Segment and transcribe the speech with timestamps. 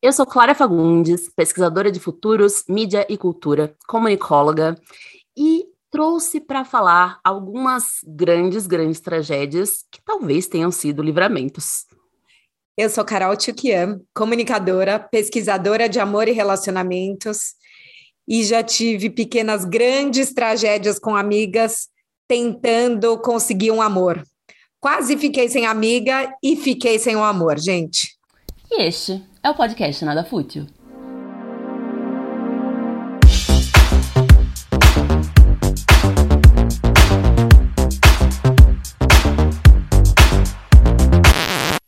[0.00, 4.80] Eu sou Clara Fagundes, pesquisadora de futuros, mídia e cultura, comunicóloga,
[5.36, 11.84] e trouxe para falar algumas grandes, grandes tragédias que talvez tenham sido livramentos.
[12.76, 17.54] Eu sou Carol Tchukian, comunicadora, pesquisadora de amor e relacionamentos,
[18.28, 21.88] e já tive pequenas, grandes tragédias com amigas
[22.28, 24.22] tentando conseguir um amor.
[24.78, 28.17] Quase fiquei sem amiga e fiquei sem o um amor, gente.
[28.70, 30.66] E este é o podcast Nada Fútil.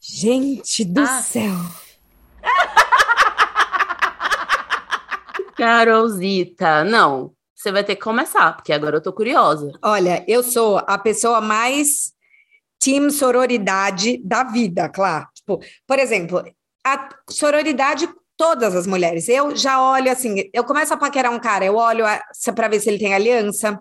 [0.00, 1.20] Gente do ah.
[1.20, 1.52] céu!
[5.56, 7.34] Carolzita, não.
[7.54, 9.70] Você vai ter que começar, porque agora eu tô curiosa.
[9.82, 12.14] Olha, eu sou a pessoa mais
[12.78, 15.28] team sororidade da vida, claro.
[15.34, 16.42] Tipo, por exemplo,
[16.84, 19.28] a sororidade todas as mulheres.
[19.28, 22.04] Eu já olho assim, eu começo a paquerar um cara, eu olho
[22.54, 23.78] para ver se ele tem aliança,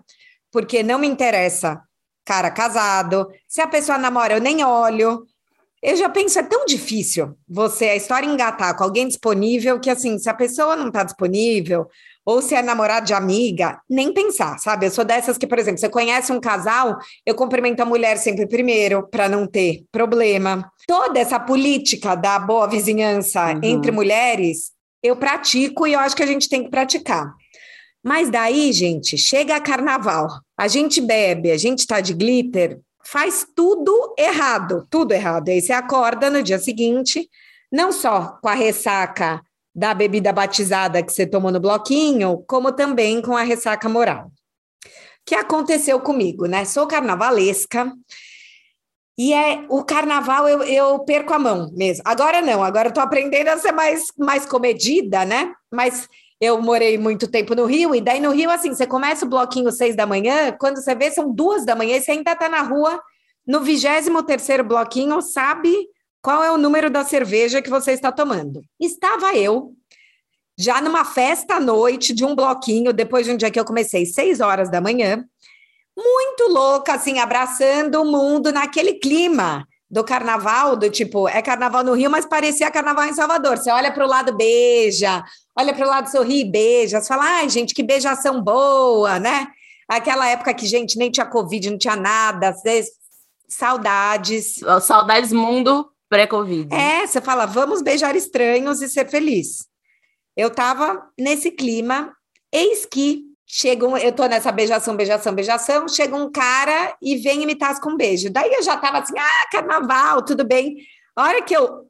[0.50, 1.80] porque não me interessa
[2.24, 3.26] cara casado.
[3.48, 5.26] Se a pessoa namora, eu nem olho.
[5.82, 10.18] Eu já penso, é tão difícil você, a história engatar com alguém disponível, que assim,
[10.18, 11.88] se a pessoa não está disponível,
[12.24, 14.86] ou se é namorado de amiga, nem pensar, sabe?
[14.86, 18.46] Eu sou dessas que, por exemplo, você conhece um casal, eu cumprimento a mulher sempre
[18.46, 20.70] primeiro, para não ter problema.
[20.86, 23.60] Toda essa política da boa vizinhança uhum.
[23.62, 27.32] entre mulheres, eu pratico e eu acho que a gente tem que praticar.
[28.02, 33.46] Mas daí, gente, chega a carnaval, a gente bebe, a gente tá de glitter, faz
[33.54, 35.48] tudo errado, tudo errado.
[35.48, 37.28] Aí você acorda no dia seguinte,
[37.70, 39.42] não só com a ressaca
[39.74, 44.30] da bebida batizada que você tomou no bloquinho, como também com a ressaca moral.
[45.24, 46.64] Que aconteceu comigo, né?
[46.64, 47.92] Sou carnavalesca.
[49.16, 52.02] E é o carnaval eu, eu perco a mão mesmo.
[52.06, 55.52] Agora não, agora eu tô aprendendo a ser mais, mais comedida, né?
[55.70, 56.08] Mas
[56.40, 59.70] eu morei muito tempo no Rio, e daí no Rio, assim, você começa o bloquinho
[59.70, 62.62] seis da manhã, quando você vê, são duas da manhã, e você ainda tá na
[62.62, 62.98] rua,
[63.46, 65.70] no vigésimo terceiro bloquinho, sabe
[66.22, 68.62] qual é o número da cerveja que você está tomando.
[68.78, 69.74] Estava eu,
[70.58, 74.04] já numa festa à noite de um bloquinho, depois de um dia que eu comecei
[74.04, 75.24] seis horas da manhã,
[75.96, 81.94] muito louca, assim, abraçando o mundo naquele clima do carnaval, do tipo, é carnaval no
[81.94, 83.58] Rio, mas parecia carnaval em Salvador.
[83.58, 85.24] Você olha para o lado, beija,
[85.58, 87.00] olha para o lado, sorri, beija.
[87.00, 89.48] Você fala, ai, gente, que beijação boa, né?
[89.88, 92.54] Aquela época que, gente, nem tinha Covid, não tinha nada,
[93.48, 94.60] saudades.
[94.80, 96.74] Saudades mundo pré-Covid.
[96.74, 99.66] É, você fala, vamos beijar estranhos e ser feliz.
[100.36, 102.12] Eu estava nesse clima,
[102.52, 107.42] eis que chega um, eu tô nessa beijação, beijação, beijação, chega um cara e vem
[107.42, 108.28] imitar com um beijo.
[108.28, 110.76] Daí eu já tava assim, ah, carnaval, tudo bem.
[111.16, 111.86] A hora que eu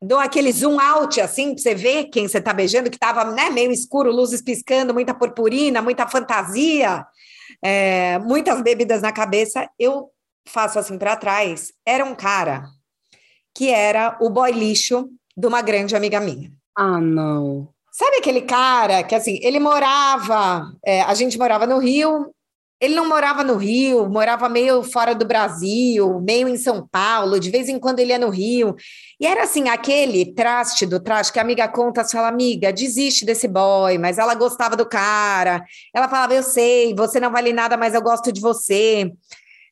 [0.00, 3.50] dou aquele zoom out, assim, pra você ver quem você tá beijando, que tava né,
[3.50, 7.04] meio escuro, luzes piscando, muita purpurina, muita fantasia,
[7.62, 10.10] é, muitas bebidas na cabeça, eu
[10.46, 11.72] faço assim para trás.
[11.84, 12.64] Era um cara
[13.56, 16.52] que era o boy lixo de uma grande amiga minha.
[16.76, 17.68] Ah, não.
[17.90, 22.30] Sabe aquele cara que, assim, ele morava, é, a gente morava no Rio,
[22.78, 27.50] ele não morava no Rio, morava meio fora do Brasil, meio em São Paulo, de
[27.50, 28.76] vez em quando ele ia no Rio.
[29.18, 33.48] E era assim, aquele traste do traste que a amiga conta, fala, amiga, desiste desse
[33.48, 35.64] boy, mas ela gostava do cara.
[35.94, 39.10] Ela falava, eu sei, você não vale nada, mas eu gosto de você.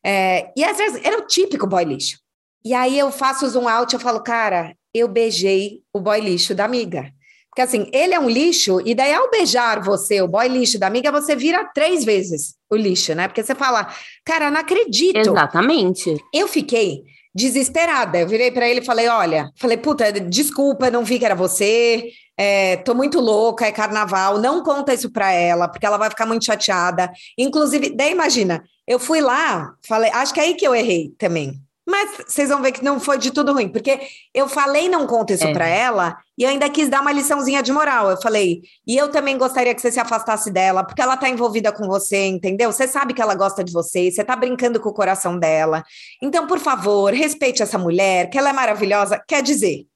[0.02, 2.23] É, e às vezes era o típico boy lixo.
[2.64, 6.64] E aí eu faço zoom out, eu falo, cara, eu beijei o boy lixo da
[6.64, 7.12] amiga.
[7.50, 10.88] Porque assim, ele é um lixo, e daí ao beijar você, o boy lixo da
[10.88, 13.28] amiga, você vira três vezes o lixo, né?
[13.28, 13.86] Porque você fala,
[14.24, 15.18] cara, não acredito.
[15.18, 16.16] Exatamente.
[16.32, 17.04] Eu fiquei
[17.34, 18.18] desesperada.
[18.18, 22.10] Eu virei para ele e falei: olha, falei, puta, desculpa, não vi que era você.
[22.36, 26.26] É, tô muito louca, é carnaval, não conta isso pra ela, porque ela vai ficar
[26.26, 27.10] muito chateada.
[27.38, 31.60] Inclusive, daí imagina, eu fui lá, falei, acho que é aí que eu errei também.
[31.86, 34.00] Mas vocês vão ver que não foi de tudo ruim, porque
[34.32, 35.52] eu falei não conta isso é.
[35.52, 38.10] para ela e ainda quis dar uma liçãozinha de moral.
[38.10, 41.70] Eu falei, e eu também gostaria que você se afastasse dela, porque ela tá envolvida
[41.70, 42.72] com você, entendeu?
[42.72, 45.84] Você sabe que ela gosta de você, você tá brincando com o coração dela.
[46.22, 49.22] Então, por favor, respeite essa mulher, que ela é maravilhosa.
[49.28, 49.86] Quer dizer,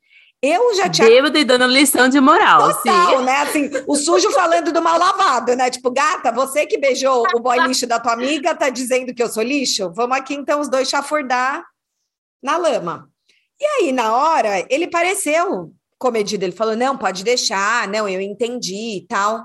[0.43, 1.09] eu já tinha.
[1.09, 2.71] Bêbado e dando lição de moral.
[2.71, 3.25] Total, sim.
[3.25, 3.37] né?
[3.39, 5.71] Assim, o sujo falando do mal lavado, né?
[5.71, 9.29] Tipo, gata, você que beijou o boy lixo da tua amiga, tá dizendo que eu
[9.29, 9.91] sou lixo?
[9.95, 11.65] Vamos aqui então os dois chafurdar
[12.43, 13.11] na lama.
[13.61, 16.45] E aí, na hora, ele pareceu comedido.
[16.45, 19.45] Ele falou: não, pode deixar, não, eu entendi e tal.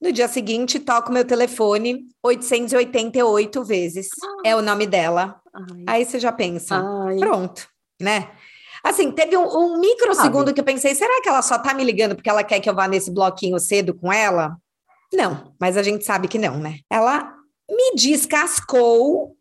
[0.00, 4.08] No dia seguinte, toco meu telefone 888 vezes.
[4.22, 4.48] Ah.
[4.48, 5.40] É o nome dela.
[5.52, 5.84] Ai.
[5.86, 7.18] Aí você já pensa, Ai.
[7.18, 7.68] pronto,
[8.00, 8.30] né?
[8.82, 12.14] Assim, teve um, um microsegundo que eu pensei, será que ela só tá me ligando
[12.14, 14.56] porque ela quer que eu vá nesse bloquinho cedo com ela?
[15.12, 16.78] Não, mas a gente sabe que não, né?
[16.88, 17.34] Ela
[17.68, 19.36] me descascou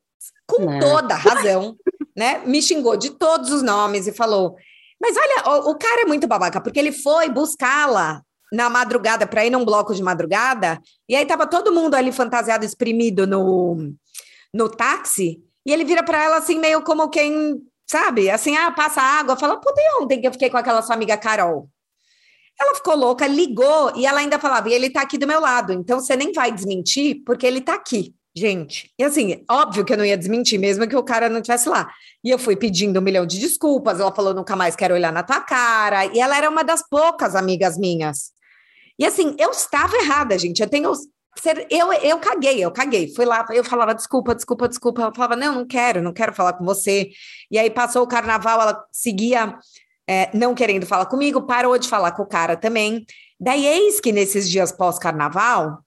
[0.46, 0.80] com não.
[0.80, 1.78] toda razão,
[2.20, 2.42] né?
[2.46, 4.58] Me xingou de todos os nomes e falou:
[5.02, 8.22] Mas olha, o, o cara é muito babaca, porque ele foi buscá-la
[8.52, 12.66] na madrugada para ir num bloco de madrugada, e aí tava todo mundo ali fantasiado,
[12.66, 13.94] exprimido no,
[14.54, 19.02] no táxi, e ele vira para ela assim, meio como quem, sabe, assim, ah, passa
[19.02, 21.70] água, fala, puta, e ontem que eu fiquei com aquela sua amiga Carol?
[22.60, 25.72] Ela ficou louca, ligou, e ela ainda falava, e ele tá aqui do meu lado,
[25.72, 28.14] então você nem vai desmentir, porque ele tá aqui.
[28.36, 31.68] Gente, e assim, óbvio que eu não ia desmentir, mesmo que o cara não estivesse
[31.68, 31.90] lá.
[32.24, 35.24] E eu fui pedindo um milhão de desculpas, ela falou, nunca mais quero olhar na
[35.24, 36.06] tua cara.
[36.06, 38.32] E ela era uma das poucas amigas minhas
[39.00, 40.62] e assim, eu estava errada, gente.
[40.62, 40.92] Eu tenho.
[41.70, 43.14] Eu, eu caguei, eu caguei.
[43.16, 45.04] Fui lá, eu falava desculpa, desculpa, desculpa.
[45.04, 47.10] Ela falava, não, não quero, não quero falar com você.
[47.50, 49.58] E aí passou o carnaval, ela seguia
[50.06, 53.06] é, não querendo falar comigo, parou de falar com o cara também.
[53.40, 55.80] Daí, eis que nesses dias pós-carnaval,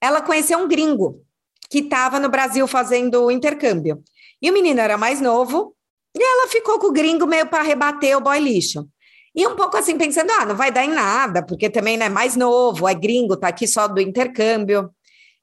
[0.00, 1.22] ela conheceu um gringo
[1.68, 4.02] que estava no Brasil fazendo o intercâmbio.
[4.40, 5.74] E o menino era mais novo,
[6.16, 8.88] e ela ficou com o gringo meio para rebater o boy lixo.
[9.34, 12.08] E um pouco assim, pensando, ah, não vai dar em nada, porque também não é
[12.08, 14.90] mais novo, é gringo, tá aqui só do intercâmbio.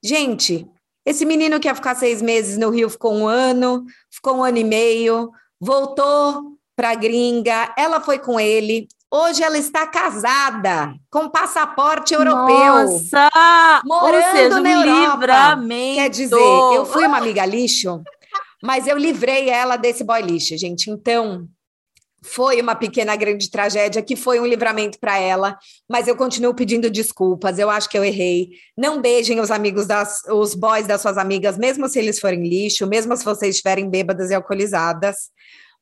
[0.04, 0.68] Gente,
[1.06, 4.58] esse menino que ia ficar seis meses no Rio ficou um ano, ficou um ano
[4.58, 8.88] e meio, voltou para a gringa, ela foi com ele.
[9.12, 12.58] Hoje ela está casada com passaporte europeu.
[12.58, 13.30] Nossa!
[13.86, 15.16] Morando seja, na Europa.
[15.16, 15.96] Livramento.
[15.96, 18.02] Quer dizer, eu fui uma amiga lixo,
[18.62, 20.90] mas eu livrei ela desse boy lixo, gente.
[20.90, 21.48] Então,
[22.26, 25.58] foi uma pequena grande tragédia que foi um livramento para ela,
[25.88, 27.60] mas eu continuo pedindo desculpas.
[27.60, 28.50] Eu acho que eu errei.
[28.76, 32.88] Não beijem os amigos das os boys das suas amigas, mesmo se eles forem lixo,
[32.88, 35.30] mesmo se vocês estiverem bêbadas e alcoolizadas.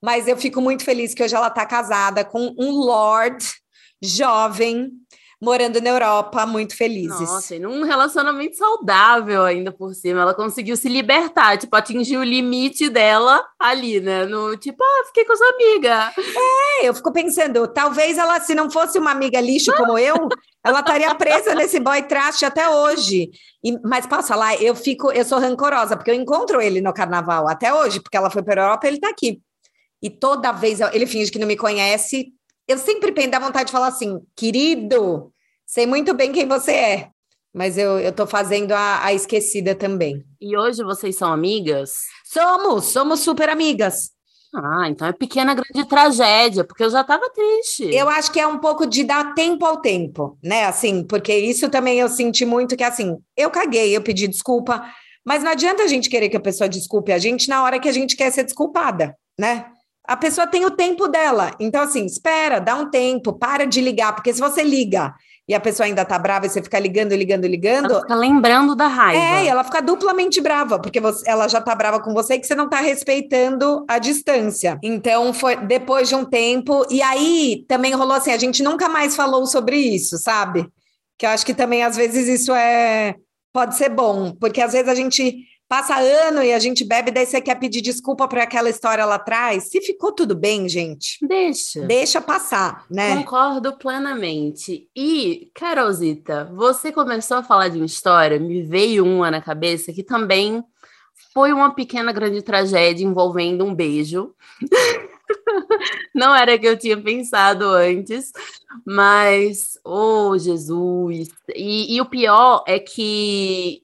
[0.04, 3.42] Mas eu fico muito feliz que hoje ela está casada com um lord
[4.02, 4.92] jovem
[5.42, 7.20] morando na Europa, muito felizes.
[7.20, 10.22] Nossa, e num relacionamento saudável ainda por cima.
[10.22, 14.26] Ela conseguiu se libertar, tipo, atingir o limite dela ali, né?
[14.26, 16.14] No tipo, ah, fiquei com sua amiga.
[16.82, 20.16] É, eu fico pensando, talvez ela, se não fosse uma amiga lixo como eu,
[20.66, 23.30] ela estaria presa nesse boy trash até hoje.
[23.62, 27.50] E, mas posso falar, eu fico, eu sou rancorosa, porque eu encontro ele no carnaval
[27.50, 29.42] até hoje, porque ela foi para a Europa, ele está aqui.
[30.04, 32.34] E toda vez ele finge que não me conhece,
[32.68, 35.32] eu sempre tenho vontade de falar assim, querido,
[35.66, 37.10] sei muito bem quem você é,
[37.54, 40.22] mas eu, eu tô fazendo a, a esquecida também.
[40.42, 42.00] E hoje vocês são amigas?
[42.26, 44.12] Somos, somos super amigas.
[44.56, 47.86] Ah, então é pequena grande tragédia, porque eu já estava triste.
[47.86, 50.66] Eu acho que é um pouco de dar tempo ao tempo, né?
[50.66, 54.84] Assim, porque isso também eu senti muito que assim, eu caguei, eu pedi desculpa,
[55.26, 57.90] mas não adianta a gente querer que a pessoa desculpe a gente na hora que
[57.90, 59.73] a gente quer ser desculpada, né?
[60.06, 61.52] A pessoa tem o tempo dela.
[61.60, 65.14] Então, assim, espera, dá um tempo, para de ligar, porque se você liga
[65.48, 67.92] e a pessoa ainda tá brava e você fica ligando, ligando, ligando.
[67.92, 69.22] Ela fica lembrando da raiva.
[69.22, 72.40] É, e ela fica duplamente brava, porque você, ela já tá brava com você e
[72.40, 74.80] que você não tá respeitando a distância.
[74.82, 76.86] Então, foi depois de um tempo.
[76.90, 80.66] E aí também rolou assim: a gente nunca mais falou sobre isso, sabe?
[81.18, 83.16] Que eu acho que também às vezes isso é.
[83.52, 87.26] Pode ser bom, porque às vezes a gente passa ano e a gente bebe, daí
[87.26, 89.72] você quer pedir desculpa por aquela história lá atrás.
[89.72, 91.82] Se ficou tudo bem, gente, deixa.
[91.82, 93.16] Deixa passar, né?
[93.16, 94.88] Concordo plenamente.
[94.96, 100.04] E, Carolzita, você começou a falar de uma história, me veio uma na cabeça que
[100.04, 100.64] também
[101.34, 104.36] foi uma pequena grande tragédia envolvendo um beijo.
[106.14, 108.32] Não era que eu tinha pensado antes,
[108.86, 111.30] mas, oh Jesus!
[111.56, 113.83] E, e o pior é que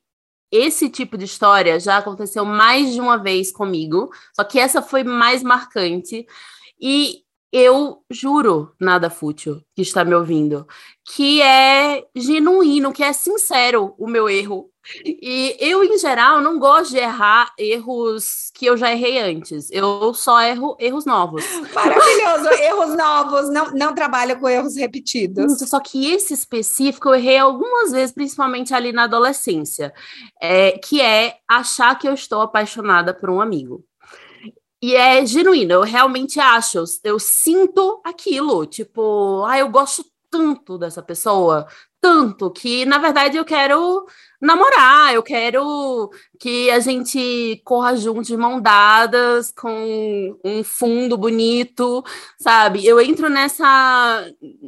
[0.52, 5.04] esse tipo de história já aconteceu mais de uma vez comigo, só que essa foi
[5.04, 6.26] mais marcante.
[6.80, 10.68] E eu juro, nada fútil, que está me ouvindo,
[11.16, 14.70] que é genuíno, que é sincero o meu erro.
[15.04, 19.70] E eu, em geral, não gosto de errar erros que eu já errei antes.
[19.72, 21.44] Eu só erro erros novos.
[21.74, 22.50] Maravilhoso!
[22.62, 25.60] erros novos, não, não trabalho com erros repetidos.
[25.68, 29.94] Só que esse específico eu errei algumas vezes, principalmente ali na adolescência,
[30.42, 33.84] é, que é achar que eu estou apaixonada por um amigo.
[34.82, 40.78] E é genuíno, eu realmente acho, eu, eu sinto aquilo, tipo, ah, eu gosto tanto
[40.78, 41.68] dessa pessoa,
[42.00, 44.06] tanto que, na verdade, eu quero
[44.42, 52.04] namorar, eu quero que a gente corra junto de mão dadas, com um fundo bonito,
[52.38, 52.86] sabe?
[52.86, 54.26] Eu entro nessa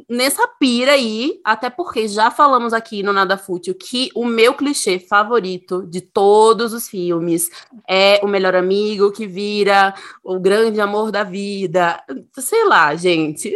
[0.08, 4.98] nessa pira aí, até porque já falamos aqui no Nada Fútil que o meu clichê
[4.98, 7.48] favorito de todos os filmes
[7.88, 12.02] é o melhor amigo que vira o grande amor da vida.
[12.38, 13.52] Sei lá, gente.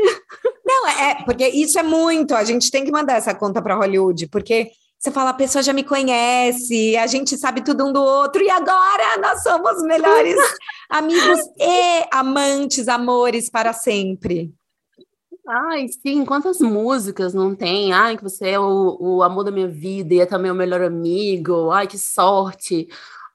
[0.65, 4.27] Não, é, porque isso é muito, a gente tem que mandar essa conta para Hollywood,
[4.27, 4.73] porque
[5.07, 8.51] você fala, a pessoa já me conhece, a gente sabe tudo um do outro, e
[8.51, 10.35] agora nós somos melhores
[10.91, 14.53] amigos e amantes, amores para sempre.
[15.49, 17.93] Ai, sim, quantas músicas não tem?
[17.93, 20.83] Ai, que você é o, o amor da minha vida e é também o melhor
[20.83, 21.71] amigo.
[21.71, 22.89] Ai, que sorte.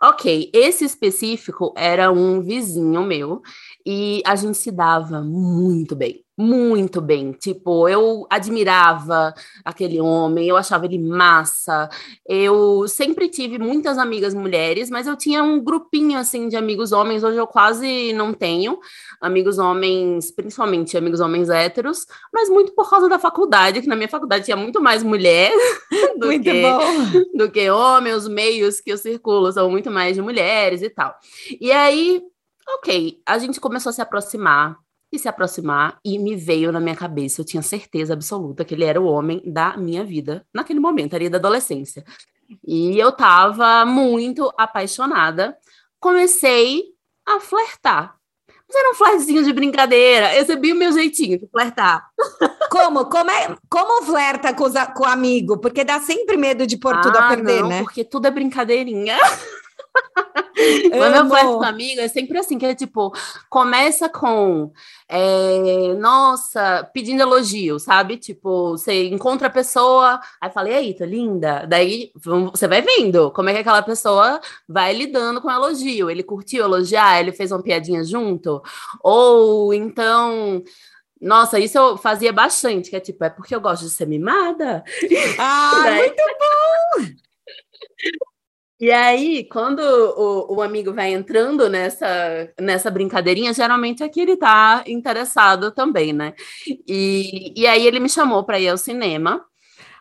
[0.03, 3.41] Ok, esse específico era um vizinho meu
[3.85, 7.31] e a gente se dava muito bem muito bem.
[7.33, 9.33] Tipo, eu admirava
[9.63, 11.89] aquele homem, eu achava ele massa.
[12.27, 17.23] Eu sempre tive muitas amigas mulheres, mas eu tinha um grupinho assim de amigos homens.
[17.23, 18.79] Hoje eu quase não tenho
[19.21, 24.09] amigos homens, principalmente amigos homens héteros, mas muito por causa da faculdade, que na minha
[24.09, 25.51] faculdade tinha muito mais mulher
[26.17, 27.37] do, muito que, bom.
[27.37, 28.13] do que homem.
[28.13, 31.13] Os meios que eu circulo são muito mais de mulheres e tal.
[31.59, 32.23] E aí,
[32.67, 34.77] ok, a gente começou a se aproximar
[35.11, 38.85] e se aproximar, e me veio na minha cabeça, eu tinha certeza absoluta que ele
[38.85, 42.05] era o homem da minha vida, naquele momento, ali da adolescência.
[42.65, 45.57] E eu tava muito apaixonada.
[45.99, 46.83] Comecei
[47.27, 48.15] a flertar.
[48.67, 50.35] Mas era um flertezinho de brincadeira.
[50.35, 52.07] Eu sabia o meu jeitinho de flertar.
[52.69, 53.05] Como?
[53.09, 55.59] Como, é, como flerta com, os, com o amigo?
[55.59, 57.83] Porque dá sempre medo de pôr ah, tudo a perder, não, né?
[57.83, 59.17] porque tudo é brincadeirinha.
[60.91, 63.11] Quando eu flerto com amiga, é sempre assim, que é tipo,
[63.49, 64.71] começa com,
[65.07, 68.17] é, nossa, pedindo elogio, sabe?
[68.17, 71.65] Tipo, você encontra a pessoa, aí fala, e aí, tá linda?
[71.67, 72.11] Daí
[72.51, 76.09] você vai vendo como é que aquela pessoa vai lidando com o elogio.
[76.09, 78.61] Ele curtiu elogiar, ele fez uma piadinha junto,
[79.03, 80.63] ou então
[81.21, 84.83] nossa, isso eu fazia bastante, que é tipo, é porque eu gosto de ser mimada.
[85.37, 85.99] Ah, Daí...
[85.99, 86.60] muito bom!
[88.81, 94.35] E aí, quando o, o, amigo vai entrando nessa, nessa brincadeirinha, geralmente é que ele
[94.35, 96.33] tá interessado também, né?
[96.87, 99.45] E, e aí ele me chamou para ir ao cinema.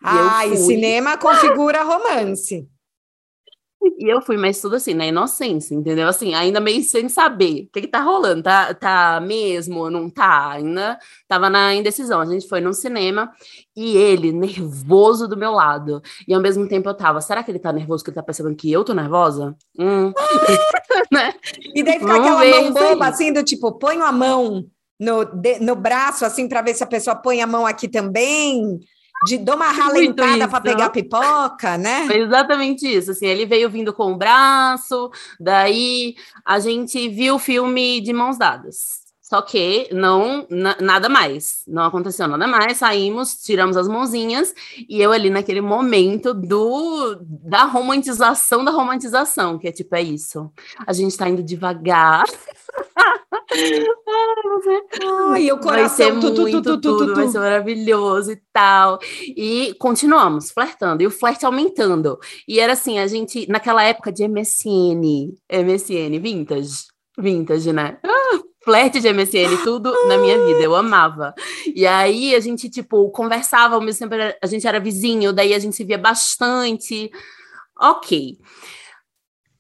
[0.03, 2.67] Ah, e, e cinema configura romance.
[3.83, 6.07] E eu fui, mas tudo assim, na inocência, entendeu?
[6.07, 10.51] Assim, ainda meio sem saber o que, que tá rolando, tá, tá mesmo, não tá?
[10.51, 12.21] Ainda tava na indecisão.
[12.21, 13.33] A gente foi num cinema
[13.75, 16.03] e ele, nervoso do meu lado.
[16.29, 18.57] E ao mesmo tempo eu tava, será que ele tá nervoso que ele tá percebendo
[18.57, 19.57] que eu tô nervosa?
[19.79, 20.13] Hum.
[21.11, 21.33] né?
[21.75, 24.67] E daí fica aquela mão boba, assim, do tipo, põe a mão
[24.99, 28.79] no, de, no braço, assim, para ver se a pessoa põe a mão aqui também
[29.27, 32.07] de dou uma ralentada para pegar pipoca, né?
[32.07, 33.11] Foi exatamente isso.
[33.11, 38.39] Assim, ele veio vindo com o braço, daí a gente viu o filme de mãos
[38.39, 39.00] dadas.
[39.31, 40.45] Só que não
[40.81, 42.79] nada mais, não aconteceu nada mais.
[42.79, 44.53] Saímos, tiramos as mãozinhas
[44.89, 50.51] e eu ali naquele momento do da romantização da romantização, que é tipo é isso.
[50.85, 52.25] A gente tá indo devagar.
[55.29, 58.99] Ai, o coração vai ser tu, muito tu, tu, tudo, vai ser maravilhoso e tal.
[59.23, 62.19] E continuamos flertando, e o flerte aumentando.
[62.49, 67.97] E era assim, a gente, naquela época de MSN, MSN, vintage, vintage, né?
[68.05, 71.35] Ah, flerte de MSN, tudo na minha vida, eu amava.
[71.75, 75.59] E aí a gente, tipo, conversava, ao mesmo tempo a gente era vizinho, daí a
[75.59, 77.11] gente se via bastante.
[77.79, 78.39] Ok.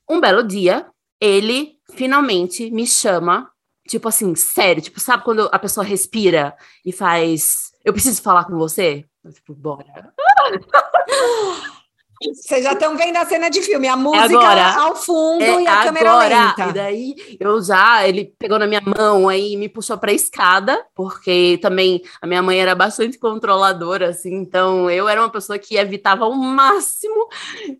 [0.08, 0.86] Um belo dia,
[1.20, 3.50] ele finalmente me chama
[3.90, 7.72] Tipo assim, sério, tipo, sabe quando a pessoa respira e faz.
[7.84, 9.04] Eu preciso falar com você?
[9.24, 10.14] Eu, tipo, bora.
[12.22, 15.66] Vocês já estão vendo a cena de filme, a música agora, ao fundo é e
[15.66, 15.84] a agora.
[15.84, 16.68] câmera lenta.
[16.68, 20.84] E daí eu já, ele pegou na minha mão aí me puxou para a escada,
[20.94, 25.76] porque também a minha mãe era bastante controladora, assim, então eu era uma pessoa que
[25.76, 27.26] evitava ao máximo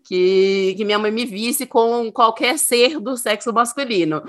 [0.03, 4.23] que, que minha mãe me visse com qualquer ser do sexo masculino.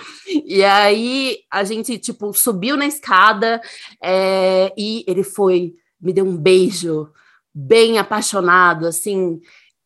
[0.45, 3.63] E aí a gente, tipo, subiu na escada
[4.03, 7.11] é, e ele foi, me deu um beijo
[7.55, 9.41] bem apaixonado, assim,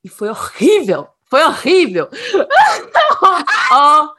[0.07, 1.09] e foi horrível.
[1.29, 2.09] Foi horrível.
[3.73, 4.13] horrível.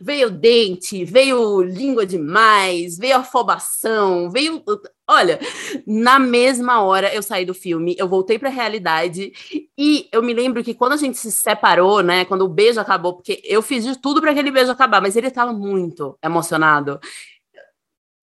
[0.00, 4.62] Veio dente, veio língua demais, veio afobação, veio.
[5.08, 5.40] Olha,
[5.84, 9.32] na mesma hora eu saí do filme, eu voltei para a realidade
[9.76, 13.14] e eu me lembro que quando a gente se separou, né, quando o beijo acabou,
[13.14, 17.00] porque eu fiz de tudo para aquele beijo acabar, mas ele estava muito emocionado.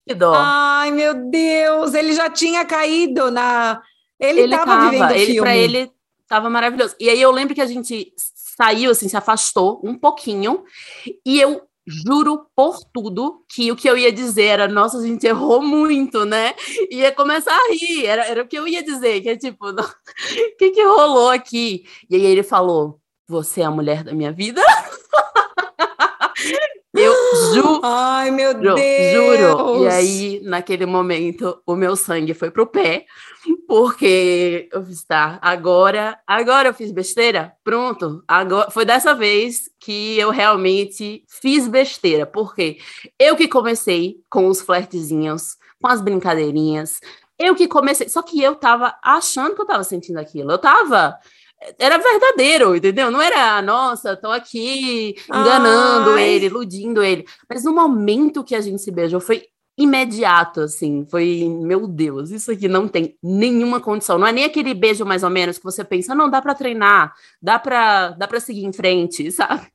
[0.08, 0.34] Que dó.
[0.34, 3.82] Ai, meu Deus, ele já tinha caído na
[4.24, 5.42] Ele, ele tava, tava vivendo ele, filme.
[5.42, 5.92] Pra ele,
[6.28, 6.96] tava maravilhoso.
[7.00, 8.14] E aí eu lembro que a gente
[8.58, 10.64] saiu, assim, se afastou um pouquinho,
[11.26, 15.28] e eu juro por tudo que o que eu ia dizer era, nossa, a gente
[15.28, 16.54] errou muito, né?
[16.90, 20.58] Ia começar a rir, era, era o que eu ia dizer, que é tipo, o
[20.58, 21.86] que que rolou aqui?
[22.10, 24.62] E aí ele falou, você é a mulher da minha vida?
[27.54, 27.82] Juro.
[27.84, 28.80] Ai, meu Deus!
[29.14, 29.84] Juro.
[29.84, 33.06] E aí, naquele momento, o meu sangue foi pro pé,
[33.68, 37.54] porque eu fiz, tá, agora, agora eu fiz besteira?
[37.64, 38.24] Pronto.
[38.28, 42.78] Agora, foi dessa vez que eu realmente fiz besteira, porque
[43.20, 47.00] eu que comecei com os flertezinhos, com as brincadeirinhas,
[47.38, 50.52] eu que comecei, só que eu tava achando que eu tava sentindo aquilo.
[50.52, 51.18] Eu tava
[51.80, 53.10] era verdadeiro, entendeu?
[53.12, 56.30] Não era, nossa, tô aqui enganando Ai.
[56.30, 57.26] ele, iludindo ele.
[57.50, 59.46] Mas no momento que a gente se beijou, foi
[59.78, 61.06] imediato, assim.
[61.10, 64.18] Foi, meu Deus, isso aqui não tem nenhuma condição.
[64.18, 67.14] Não é nem aquele beijo mais ou menos que você pensa, não, dá para treinar,
[67.42, 69.68] dá para dá pra seguir em frente, sabe?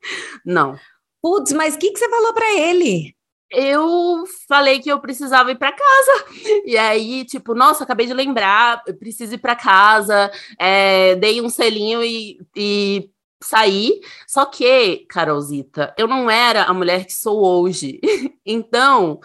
[0.45, 0.77] Não.
[1.21, 3.13] Putz, mas o que, que você falou para ele?
[3.51, 6.25] Eu falei que eu precisava ir para casa.
[6.65, 10.31] E aí, tipo, nossa, acabei de lembrar, preciso ir para casa.
[10.57, 13.09] É, dei um selinho e, e
[13.41, 14.01] saí.
[14.27, 17.99] Só que, Carolzita, eu não era a mulher que sou hoje.
[18.45, 19.19] então,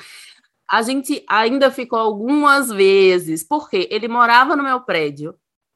[0.70, 5.34] a gente ainda ficou algumas vezes, porque ele morava no meu prédio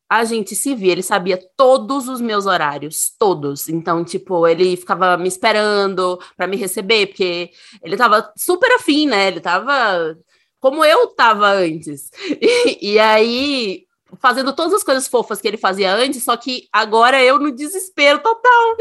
[0.08, 3.68] a gente se via, ele sabia todos os meus horários, todos.
[3.68, 7.50] Então, tipo, ele ficava me esperando para me receber, porque
[7.82, 9.28] ele tava super afim, né?
[9.28, 10.16] Ele tava
[10.60, 12.10] como eu tava antes.
[12.40, 13.84] E, e aí,
[14.18, 18.20] fazendo todas as coisas fofas que ele fazia antes, só que agora eu no desespero
[18.20, 18.76] total.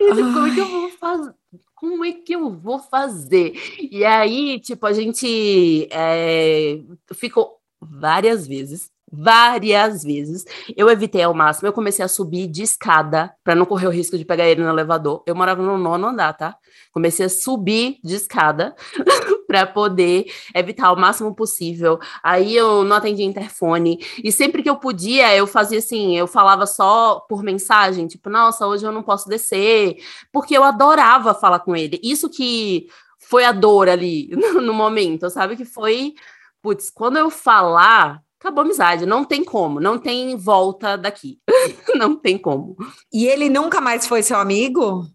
[0.00, 1.34] Ele, como é que eu vou fazer?
[1.74, 3.52] Como é que eu vou fazer?
[3.78, 6.80] E aí, tipo, a gente é,
[7.12, 10.44] ficou várias vezes várias vezes.
[10.76, 11.68] Eu evitei ao máximo.
[11.68, 14.68] Eu comecei a subir de escada para não correr o risco de pegar ele no
[14.68, 15.22] elevador.
[15.26, 16.56] Eu morava no nono andar, tá?
[16.92, 18.74] Comecei a subir de escada
[19.46, 21.98] para poder evitar o máximo possível.
[22.22, 26.66] Aí eu não atendia interfone e sempre que eu podia, eu fazia assim, eu falava
[26.66, 29.96] só por mensagem, tipo, nossa, hoje eu não posso descer,
[30.32, 32.00] porque eu adorava falar com ele.
[32.02, 34.28] Isso que foi a dor ali
[34.62, 35.56] no momento, sabe?
[35.56, 36.14] Que foi,
[36.62, 39.06] putz, quando eu falar acabou a amizade.
[39.06, 41.40] Não tem como, não tem volta daqui.
[41.96, 42.76] não tem como.
[43.12, 45.06] E ele nunca mais foi seu amigo?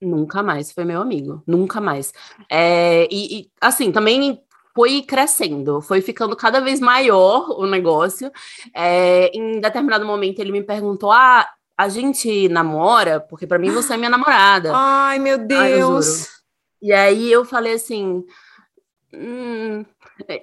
[0.00, 2.12] Nunca mais foi meu amigo, nunca mais.
[2.50, 4.40] É, e, e, assim, também
[4.74, 8.30] foi crescendo, foi ficando cada vez maior o negócio.
[8.74, 13.18] É, em determinado momento ele me perguntou: ah, a gente namora?
[13.18, 14.70] Porque para mim você é minha namorada.
[14.74, 16.26] Ai, meu Deus!
[16.26, 16.26] Ai,
[16.82, 18.22] e aí eu falei assim.
[19.14, 19.82] Hum,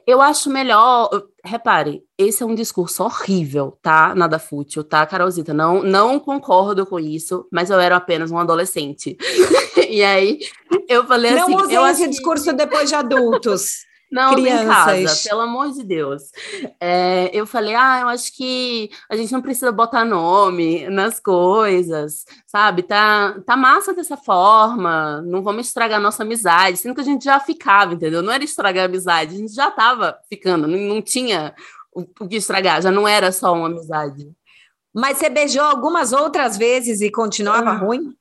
[0.05, 1.09] eu acho melhor.
[1.43, 4.13] Repare, esse é um discurso horrível, tá?
[4.15, 5.53] Nada fútil, tá, Carolzita?
[5.53, 9.17] Não, não concordo com isso, mas eu era apenas um adolescente.
[9.89, 10.39] e aí
[10.87, 11.51] eu falei não assim.
[11.51, 12.53] Não usei eu esse discurso que...
[12.53, 13.85] depois de adultos.
[14.13, 14.61] Não, Crianças.
[14.61, 16.21] em casa, pelo amor de Deus.
[16.79, 22.23] É, eu falei, ah, eu acho que a gente não precisa botar nome nas coisas,
[22.45, 22.83] sabe?
[22.83, 27.39] Tá, tá massa dessa forma, não vamos estragar nossa amizade, sendo que a gente já
[27.39, 28.21] ficava, entendeu?
[28.21, 31.55] Não era estragar a amizade, a gente já tava ficando, não, não tinha
[31.91, 34.31] o, o que estragar, já não era só uma amizade.
[34.93, 38.15] Mas você beijou algumas outras vezes e continuava ah, ruim?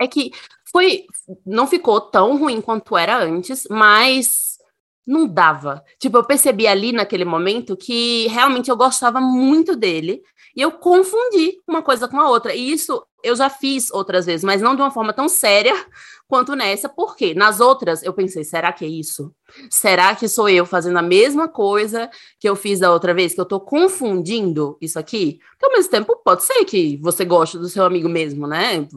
[0.00, 0.30] É que
[0.70, 1.04] foi,
[1.44, 4.51] não ficou tão ruim quanto era antes, mas
[5.06, 5.82] não dava.
[5.98, 10.22] Tipo, eu percebi ali naquele momento que realmente eu gostava muito dele
[10.54, 12.54] e eu confundi uma coisa com a outra.
[12.54, 15.74] E isso eu já fiz outras vezes, mas não de uma forma tão séria
[16.28, 19.34] quanto nessa, porque nas outras eu pensei, será que é isso?
[19.70, 22.08] Será que sou eu fazendo a mesma coisa
[22.40, 25.38] que eu fiz da outra vez, que eu tô confundindo isso aqui?
[25.50, 28.88] Porque ao mesmo tempo pode ser que você goste do seu amigo mesmo, né?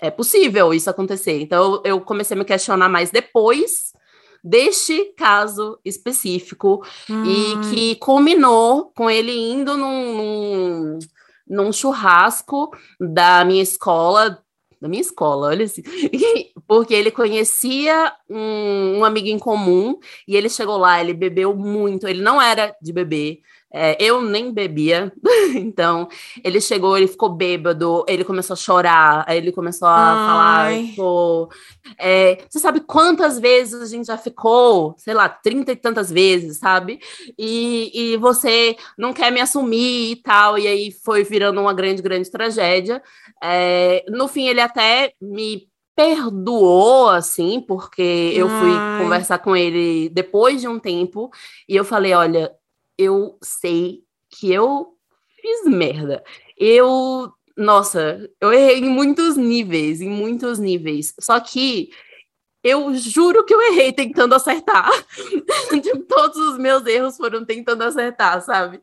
[0.00, 1.40] É possível isso acontecer.
[1.40, 3.92] Então eu comecei a me questionar mais depois
[4.44, 7.24] deste caso específico hum.
[7.24, 10.98] e que culminou com ele indo num, num,
[11.48, 14.38] num churrasco da minha escola
[14.84, 15.82] da minha escola, olha assim,
[16.68, 22.06] porque ele conhecia um, um, amigo em comum e ele chegou lá, ele bebeu muito,
[22.06, 23.40] ele não era de beber,
[23.76, 25.12] é, eu nem bebia,
[25.56, 26.06] então
[26.44, 30.24] ele chegou, ele ficou bêbado, ele começou a chorar, aí ele começou a Ai.
[30.24, 31.48] falar, pô,
[31.98, 36.58] é, você sabe quantas vezes a gente já ficou, sei lá, trinta e tantas vezes,
[36.58, 37.00] sabe?
[37.36, 42.00] E, e você não quer me assumir e tal, e aí foi virando uma grande,
[42.00, 43.02] grande tragédia.
[43.42, 48.98] É, no fim, ele até me perdoou, assim, porque eu fui Ai.
[48.98, 51.28] conversar com ele depois de um tempo,
[51.68, 52.52] e eu falei, olha,
[52.98, 54.94] eu sei que eu
[55.40, 56.22] fiz merda.
[56.56, 61.14] Eu, nossa, eu errei em muitos níveis, em muitos níveis.
[61.20, 61.90] Só que
[62.62, 64.90] eu juro que eu errei tentando acertar.
[65.82, 68.80] tipo, todos os meus erros foram tentando acertar, sabe?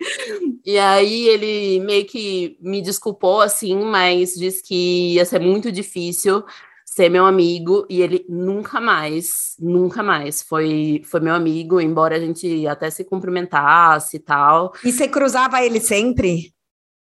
[0.63, 6.43] E aí ele meio que me desculpou assim, mas disse que ia ser muito difícil
[6.91, 12.19] ser meu amigo e ele nunca mais, nunca mais foi foi meu amigo, embora a
[12.19, 14.73] gente até se cumprimentasse e tal.
[14.83, 16.53] E você cruzava ele sempre?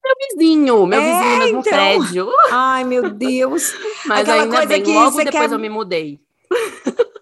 [0.05, 1.73] Meu vizinho, meu é, vizinho mesmo então...
[1.73, 2.29] prédio.
[2.51, 3.73] Ai, meu Deus.
[4.05, 5.51] Mas Aquela ainda coisa bem, que logo depois quer...
[5.51, 6.19] eu me mudei.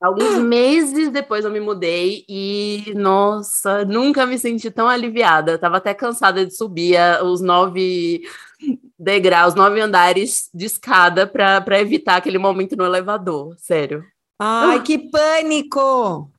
[0.00, 5.52] Alguns meses depois eu me mudei e, nossa, nunca me senti tão aliviada.
[5.52, 8.22] Eu tava até cansada de subir os nove
[9.00, 14.04] degraus, nove andares de escada para evitar aquele momento no elevador, sério.
[14.38, 16.30] Ai, que pânico!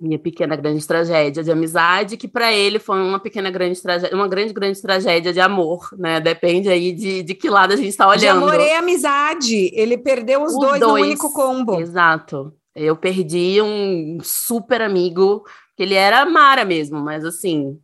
[0.00, 4.28] Minha pequena grande tragédia de amizade, que para ele foi uma pequena grande tragédia, uma
[4.28, 6.20] grande grande tragédia de amor, né?
[6.20, 8.20] Depende aí de, de que lado a gente está olhando.
[8.20, 9.70] De amor e amizade.
[9.74, 11.80] Ele perdeu os, os dois, dois no único combo.
[11.80, 12.54] Exato.
[12.74, 15.42] Eu perdi um super amigo,
[15.76, 17.78] que ele era Mara mesmo, mas assim.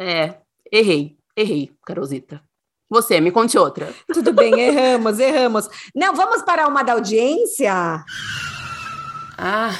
[0.00, 0.38] É,
[0.72, 2.42] errei, errei, Carolzita.
[2.94, 3.92] Você, me conte outra.
[4.12, 5.68] Tudo bem, erramos, erramos.
[5.92, 8.04] Não, vamos para uma da audiência?
[9.36, 9.76] Ah,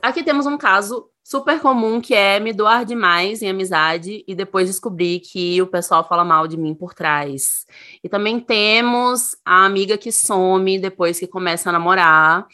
[0.00, 4.66] aqui temos um caso super comum que é me doar demais em amizade e depois
[4.66, 7.66] descobrir que o pessoal fala mal de mim por trás.
[8.02, 12.46] E também temos a amiga que some depois que começa a namorar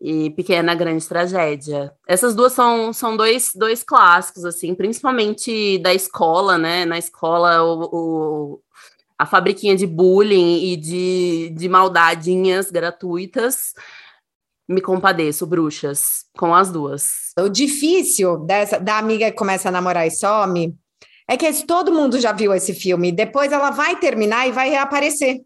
[0.00, 1.92] e pequena grande tragédia.
[2.08, 6.84] Essas duas são, são dois, dois clássicos, assim, principalmente da escola, né?
[6.84, 8.60] Na escola, o, o
[9.18, 13.74] a fabriquinha de bullying e de, de maldadinhas gratuitas
[14.68, 17.32] me compadeço, bruxas, com as duas.
[17.38, 20.76] O difícil dessa da amiga que começa a namorar e some
[21.26, 23.10] é que todo mundo já viu esse filme.
[23.10, 25.40] Depois ela vai terminar e vai reaparecer.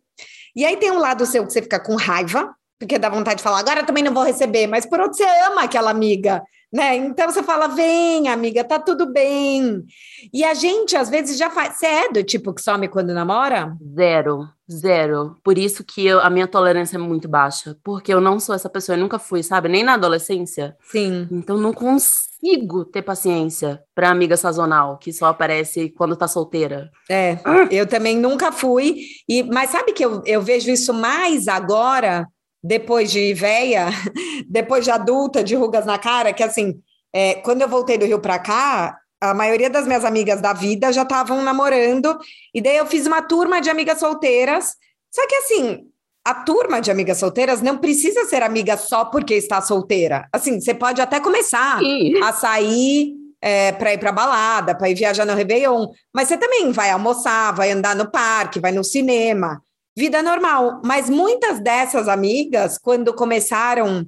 [0.55, 3.43] E aí tem um lado seu que você fica com raiva, porque dá vontade de
[3.43, 6.97] falar, agora também não vou receber, mas por outro você ama aquela amiga né?
[6.97, 9.85] Então você fala, vem, amiga, tá tudo bem.
[10.33, 11.77] E a gente, às vezes, já faz.
[11.77, 13.77] Você é do tipo que some quando namora?
[13.95, 15.37] Zero, zero.
[15.45, 17.77] Por isso que eu, a minha tolerância é muito baixa.
[17.85, 19.69] Porque eu não sou essa pessoa, eu nunca fui, sabe?
[19.69, 20.75] Nem na adolescência.
[20.91, 21.29] Sim.
[21.31, 26.91] Então não consigo ter paciência pra amiga sazonal, que só aparece quando tá solteira.
[27.11, 27.39] É,
[27.71, 28.97] eu também nunca fui.
[29.29, 32.27] E, mas sabe que eu, eu vejo isso mais agora
[32.63, 33.89] depois de véia,
[34.49, 36.81] depois de adulta, de rugas na cara, que assim,
[37.13, 40.93] é, quando eu voltei do Rio para cá, a maioria das minhas amigas da vida
[40.93, 42.17] já estavam namorando,
[42.55, 44.75] e daí eu fiz uma turma de amigas solteiras.
[45.11, 45.85] Só que assim,
[46.25, 50.29] a turma de amigas solteiras não precisa ser amiga só porque está solteira.
[50.33, 52.21] Assim, você pode até começar Sim.
[52.23, 56.71] a sair é, para ir para balada, para ir viajar no Réveillon, mas você também
[56.73, 59.61] vai almoçar, vai andar no parque, vai no cinema
[59.97, 60.81] vida normal.
[60.85, 64.07] Mas muitas dessas amigas, quando começaram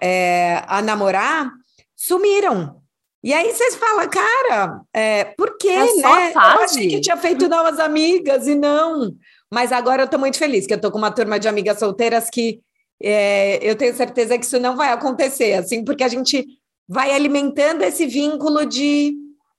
[0.00, 1.50] é, a namorar,
[1.96, 2.80] sumiram.
[3.22, 6.32] E aí vocês falam, cara, é, por quê, é né?
[6.32, 9.12] Eu achei que tinha feito novas amigas e não.
[9.52, 12.30] Mas agora eu estou muito feliz que eu estou com uma turma de amigas solteiras
[12.30, 12.60] que
[13.02, 16.44] é, eu tenho certeza que isso não vai acontecer, assim, porque a gente
[16.88, 19.14] vai alimentando esse vínculo de,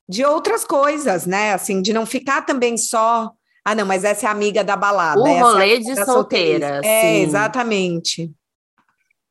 [0.08, 1.54] de outras coisas, né?
[1.54, 3.32] Assim, de não ficar também só
[3.72, 5.22] ah, não, mas essa é a amiga da balada.
[5.22, 6.82] O é rolê de solteira.
[6.84, 7.22] É, sim.
[7.22, 8.32] exatamente.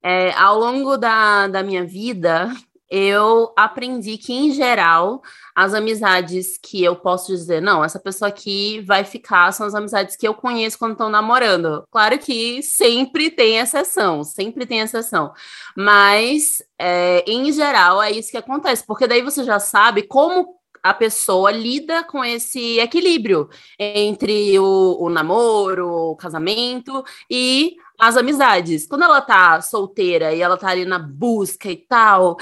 [0.01, 2.49] É, ao longo da, da minha vida,
[2.89, 5.21] eu aprendi que, em geral,
[5.57, 10.17] as amizades que eu posso dizer, não, essa pessoa aqui vai ficar, são as amizades
[10.17, 11.85] que eu conheço quando estão namorando.
[11.91, 15.33] Claro que sempre tem exceção, sempre tem exceção.
[15.77, 20.95] Mas, é, em geral, é isso que acontece, porque daí você já sabe como a
[20.95, 28.87] pessoa lida com esse equilíbrio entre o, o, namoro, o casamento e as amizades.
[28.87, 32.37] Quando ela tá solteira e ela tá ali na busca e tal,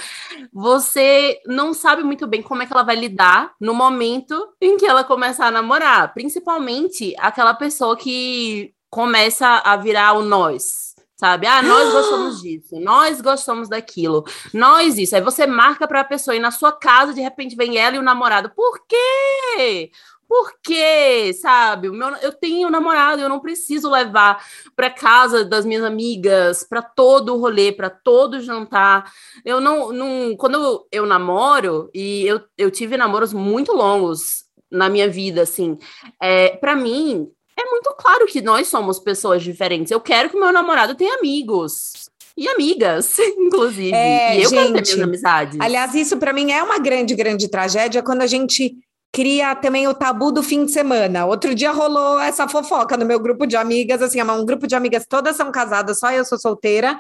[0.53, 4.87] você não sabe muito bem como é que ela vai lidar no momento em que
[4.87, 10.86] ela começar a namorar, principalmente aquela pessoa que começa a virar o nós
[11.17, 11.47] sabe?
[11.47, 15.17] Ah, nós gostamos disso, nós gostamos daquilo, nós isso.
[15.17, 17.99] Aí você marca para a pessoa e na sua casa de repente vem ela e
[17.99, 18.51] o namorado.
[18.51, 19.91] Por quê?
[20.29, 21.33] Por quê?
[21.41, 21.89] Sabe?
[21.89, 26.65] O meu, eu tenho um namorado, eu não preciso levar para casa das minhas amigas,
[26.65, 29.11] para todo o rolê, para todo jantar.
[29.45, 34.89] Eu não, não quando eu, eu namoro e eu, eu tive namoros muito longos na
[34.89, 35.79] minha vida, assim,
[36.21, 39.91] é, para mim é muito claro que nós somos pessoas diferentes.
[39.91, 43.95] Eu quero que meu namorado tenha amigos e amigas, inclusive.
[43.95, 45.61] É, e eu gente, quero ter minhas amizades.
[45.61, 48.77] Aliás, isso para mim é uma grande, grande tragédia quando a gente
[49.13, 51.25] cria também o tabu do fim de semana.
[51.25, 55.07] Outro dia rolou essa fofoca no meu grupo de amigas, assim, um grupo de amigas
[55.09, 56.99] todas são casadas, só eu sou solteira,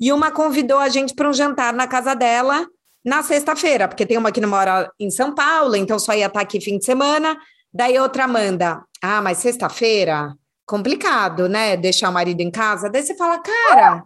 [0.00, 2.66] e uma convidou a gente para um jantar na casa dela
[3.04, 6.40] na sexta-feira, porque tem uma que não mora em São Paulo, então só ia estar
[6.40, 7.36] aqui fim de semana.
[7.72, 10.34] Daí outra manda, ah, mas sexta-feira,
[10.66, 11.76] complicado, né?
[11.76, 12.90] Deixar o marido em casa.
[12.90, 14.04] Daí você fala, cara,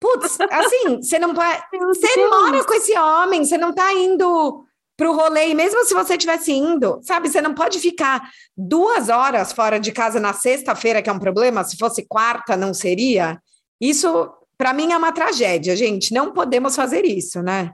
[0.00, 1.60] putz, assim, você não vai.
[1.88, 4.64] Você mora com esse homem, você não tá indo
[4.96, 9.10] para o rolê, e mesmo se você estivesse indo, sabe, você não pode ficar duas
[9.10, 13.38] horas fora de casa na sexta-feira, que é um problema, se fosse quarta, não seria.
[13.78, 16.14] Isso, para mim, é uma tragédia, gente.
[16.14, 17.72] Não podemos fazer isso, né?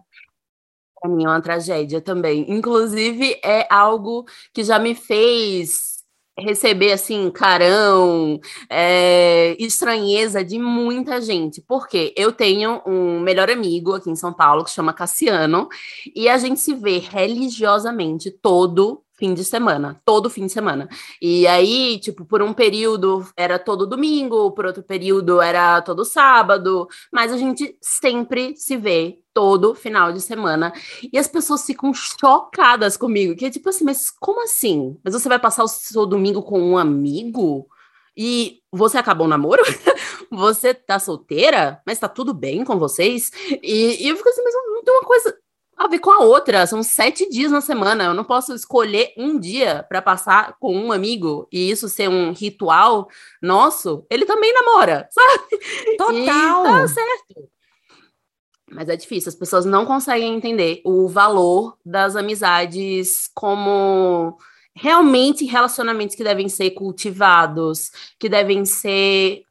[1.02, 2.46] Para mim é uma tragédia também.
[2.48, 5.92] Inclusive, é algo que já me fez
[6.38, 14.08] receber assim carão, é, estranheza de muita gente, porque eu tenho um melhor amigo aqui
[14.08, 15.68] em São Paulo que chama Cassiano
[16.14, 20.88] e a gente se vê religiosamente todo fim de semana, todo fim de semana.
[21.20, 26.88] E aí, tipo, por um período era todo domingo, por outro período era todo sábado,
[27.12, 30.72] mas a gente sempre se vê todo final de semana.
[31.12, 34.98] E as pessoas ficam chocadas comigo, que é tipo assim, mas como assim?
[35.04, 37.68] Mas você vai passar o seu domingo com um amigo?
[38.16, 39.62] E você acabou o namoro?
[40.32, 41.80] você tá solteira?
[41.86, 43.30] Mas tá tudo bem com vocês?
[43.62, 45.41] E, e eu fico assim, mas não tem uma coisa
[45.86, 46.66] a ver com a outra.
[46.66, 48.04] São sete dias na semana.
[48.04, 52.32] Eu não posso escolher um dia para passar com um amigo e isso ser um
[52.32, 53.08] ritual
[53.40, 54.06] nosso.
[54.10, 55.96] Ele também namora, sabe?
[55.96, 56.66] Total.
[56.66, 57.52] E tá certo.
[58.70, 64.38] Mas é difícil, as pessoas não conseguem entender o valor das amizades como
[64.74, 69.42] realmente relacionamentos que devem ser cultivados, que devem ser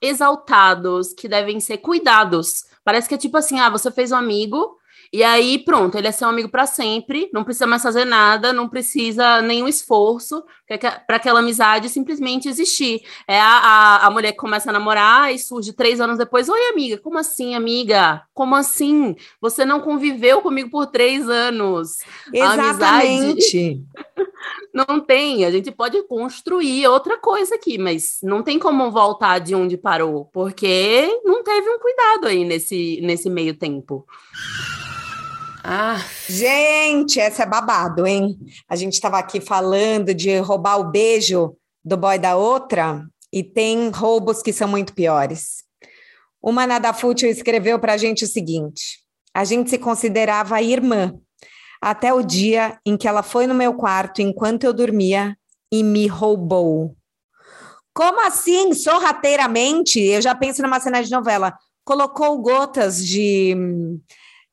[0.00, 2.64] exaltados, que devem ser cuidados.
[2.82, 4.78] Parece que é tipo assim, ah, você fez um amigo,
[5.12, 8.68] e aí, pronto, ele é seu amigo para sempre, não precisa mais fazer nada, não
[8.68, 10.44] precisa nenhum esforço
[11.04, 13.02] para aquela amizade simplesmente existir.
[13.26, 16.60] É a, a, a, mulher que começa a namorar e surge três anos depois: Oi,
[16.68, 18.22] amiga, como assim, amiga?
[18.32, 19.16] Como assim?
[19.40, 21.98] Você não conviveu comigo por três anos.
[22.32, 23.82] Exatamente.
[24.72, 29.56] não tem, a gente pode construir outra coisa aqui, mas não tem como voltar de
[29.56, 34.06] onde parou, porque não teve um cuidado aí nesse, nesse meio tempo.
[35.62, 36.02] Ah.
[36.28, 38.38] Gente, essa é babado, hein?
[38.68, 43.90] A gente estava aqui falando de roubar o beijo do boy da outra e tem
[43.90, 45.64] roubos que são muito piores.
[46.42, 49.00] Uma nada fútil escreveu para a gente o seguinte:
[49.34, 51.14] a gente se considerava irmã
[51.80, 55.36] até o dia em que ela foi no meu quarto enquanto eu dormia
[55.70, 56.96] e me roubou.
[57.92, 60.00] Como assim, sorrateiramente?
[60.00, 61.52] Eu já penso numa cena de novela.
[61.84, 63.56] Colocou gotas de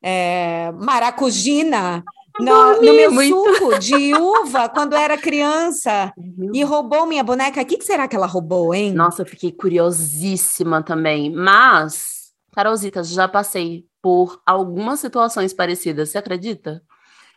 [0.02, 2.04] é, maracujina
[2.40, 6.14] no, no, meu suco de uva quando era criança
[6.54, 7.62] e roubou minha boneca.
[7.62, 8.94] O que, que, será que ela roubou, hein?
[8.94, 11.32] Nossa, eu fiquei curiosíssima também.
[11.32, 16.82] Mas, Carolzita, já passei por algumas situações parecidas, você acredita?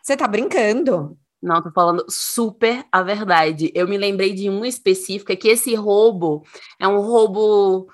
[0.01, 1.17] Você tá brincando?
[1.41, 3.71] Não, tô falando super a verdade.
[3.73, 6.43] Eu me lembrei de um específico, é que esse roubo
[6.79, 7.87] é um roubo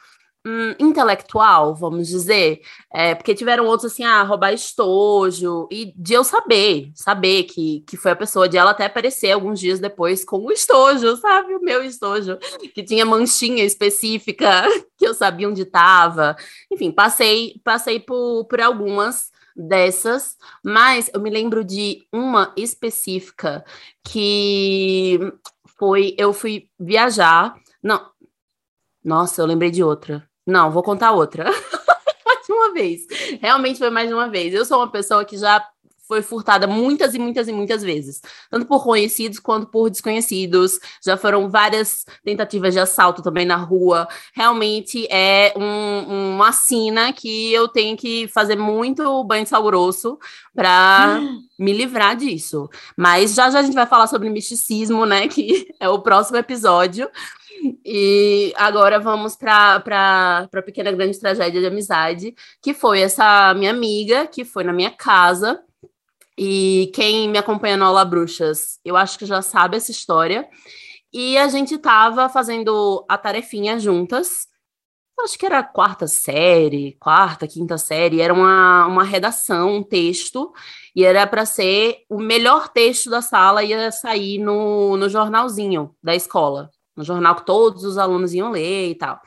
[0.48, 2.62] hum, intelectual, vamos dizer,
[2.94, 7.98] é, porque tiveram outros assim, ah, roubar estojo, e de eu saber, saber que, que
[7.98, 11.54] foi a pessoa, de ela até aparecer alguns dias depois com o estojo, sabe?
[11.56, 12.38] O meu estojo,
[12.74, 14.64] que tinha manchinha específica,
[14.98, 16.36] que eu sabia onde estava.
[16.72, 23.66] Enfim, passei, passei por, por algumas dessas, mas eu me lembro de uma específica
[24.04, 25.20] que
[25.78, 28.12] foi, eu fui viajar, não,
[29.08, 30.30] nossa, eu lembrei de outra.
[30.48, 31.44] Não, vou contar outra.
[32.26, 33.06] mais uma vez.
[33.42, 34.54] Realmente foi mais de uma vez.
[34.54, 35.62] Eu sou uma pessoa que já
[36.08, 40.80] foi furtada muitas e muitas e muitas vezes, tanto por conhecidos quanto por desconhecidos.
[41.04, 44.08] Já foram várias tentativas de assalto também na rua.
[44.34, 50.18] Realmente é um, uma sina que eu tenho que fazer muito banho de sal grosso
[50.56, 51.20] para
[51.60, 52.70] me livrar disso.
[52.96, 55.28] Mas já já a gente vai falar sobre misticismo, né?
[55.28, 57.10] Que é o próximo episódio.
[57.86, 64.28] E agora vamos para a pequena grande tragédia de amizade, que foi essa minha amiga
[64.28, 65.62] que foi na minha casa.
[66.38, 70.48] E quem me acompanha no Aula Bruxas, eu acho que já sabe essa história.
[71.12, 74.48] E a gente estava fazendo a tarefinha juntas.
[75.20, 78.22] Acho que era quarta série, quarta, quinta série.
[78.22, 80.54] Era uma, uma redação, um texto.
[80.96, 86.16] E era para ser o melhor texto da sala, ia sair no, no jornalzinho da
[86.16, 89.22] escola no jornal que todos os alunos iam ler e tal.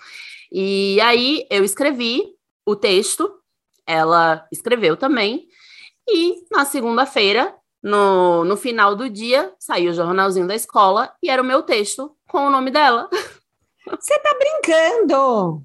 [0.53, 2.25] E aí eu escrevi
[2.67, 3.33] o texto,
[3.87, 5.47] ela escreveu também,
[6.09, 11.41] e na segunda-feira no, no final do dia, saiu o jornalzinho da escola e era
[11.41, 13.09] o meu texto com o nome dela.
[13.89, 15.65] Você tá brincando?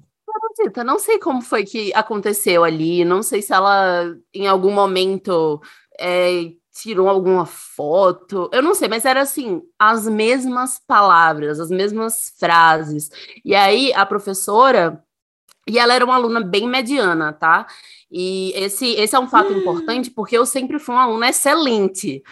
[0.58, 5.60] Rosita, não sei como foi que aconteceu ali, não sei se ela em algum momento
[5.98, 12.34] é, tirou alguma foto, eu não sei, mas era assim, as mesmas palavras, as mesmas
[12.38, 13.10] frases.
[13.44, 15.02] E aí a professora,
[15.66, 17.66] e ela era uma aluna bem mediana, tá?
[18.10, 19.58] E esse, esse é um fato hum.
[19.58, 22.22] importante porque eu sempre fui uma aluna excelente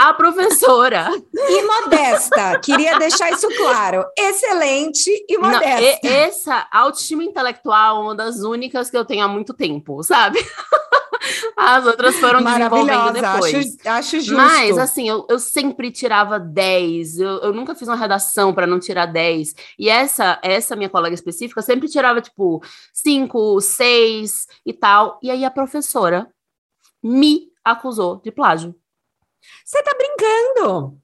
[0.00, 1.10] a professora.
[1.34, 4.02] E modesta, queria deixar isso claro.
[4.18, 6.00] Excelente e modesta.
[6.02, 10.38] Não, essa autoestima intelectual é uma das únicas que eu tenho há muito tempo, sabe?
[11.54, 13.76] As outras foram desenvolvendo depois.
[13.84, 14.36] Acho, acho justo.
[14.36, 17.20] Mas, assim, eu, eu sempre tirava 10.
[17.20, 19.54] Eu, eu nunca fiz uma redação para não tirar 10.
[19.78, 22.62] E essa, essa minha colega específica sempre tirava, tipo,
[22.94, 25.18] 5, 6 e tal.
[25.22, 26.26] E aí a professora
[27.02, 28.74] me acusou de plágio.
[29.64, 30.98] Você tá brincando?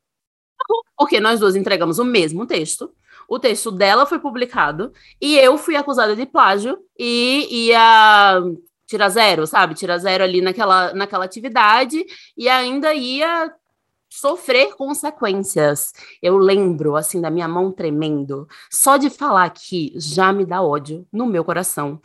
[0.96, 2.92] Porque nós duas entregamos o mesmo texto.
[3.28, 8.42] O texto dela foi publicado e eu fui acusada de plágio e ia
[8.86, 9.74] tirar zero, sabe?
[9.74, 12.04] Tirar zero ali naquela, naquela atividade
[12.36, 13.52] e ainda ia
[14.08, 15.92] sofrer consequências.
[16.22, 18.48] Eu lembro, assim, da minha mão tremendo.
[18.70, 22.00] Só de falar aqui já me dá ódio no meu coração.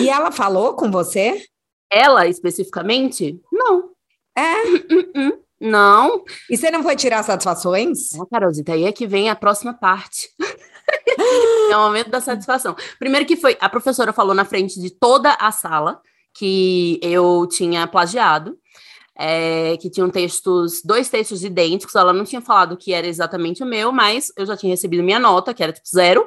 [0.00, 1.44] E ela falou com você?
[1.90, 3.40] Ela, especificamente?
[3.52, 3.90] Não.
[4.36, 4.60] É?
[4.90, 5.49] Uh -uh.
[5.60, 6.24] Não.
[6.48, 8.12] E você não foi tirar satisfações?
[8.14, 10.30] Não, Carolzita, aí é que vem a próxima parte.
[11.70, 12.74] é o momento da satisfação.
[12.98, 16.00] Primeiro que foi, a professora falou na frente de toda a sala
[16.32, 18.56] que eu tinha plagiado,
[19.22, 23.66] é, que tinham textos, dois textos idênticos, ela não tinha falado que era exatamente o
[23.66, 26.26] meu, mas eu já tinha recebido minha nota, que era tipo zero,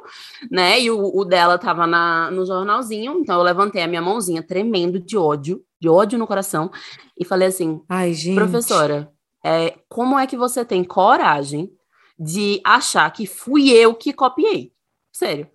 [0.52, 4.44] né, e o, o dela tava na, no jornalzinho, então eu levantei a minha mãozinha
[4.44, 6.70] tremendo de ódio, de ódio no coração,
[7.18, 8.36] e falei assim, Ai, gente.
[8.36, 9.12] professora,
[9.44, 11.70] é, como é que você tem coragem
[12.18, 14.72] de achar que fui eu que copiei?
[15.12, 15.50] Sério.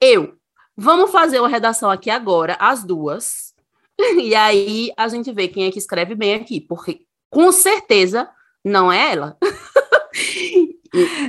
[0.00, 0.36] Eu.
[0.76, 3.54] Vamos fazer uma redação aqui agora, as duas.
[4.20, 8.28] E aí a gente vê quem é que escreve bem aqui, porque com certeza
[8.62, 9.38] não é ela.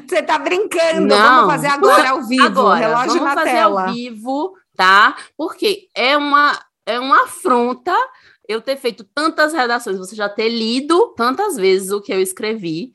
[0.06, 1.08] Você tá brincando?
[1.08, 1.17] Não.
[1.17, 3.88] Vamos fazer agora ao vivo, agora, relógio vamos na fazer tela.
[3.88, 5.15] ao vivo, tá?
[5.38, 7.95] Porque é uma é uma afronta
[8.47, 12.93] eu ter feito tantas redações, você já ter lido tantas vezes o que eu escrevi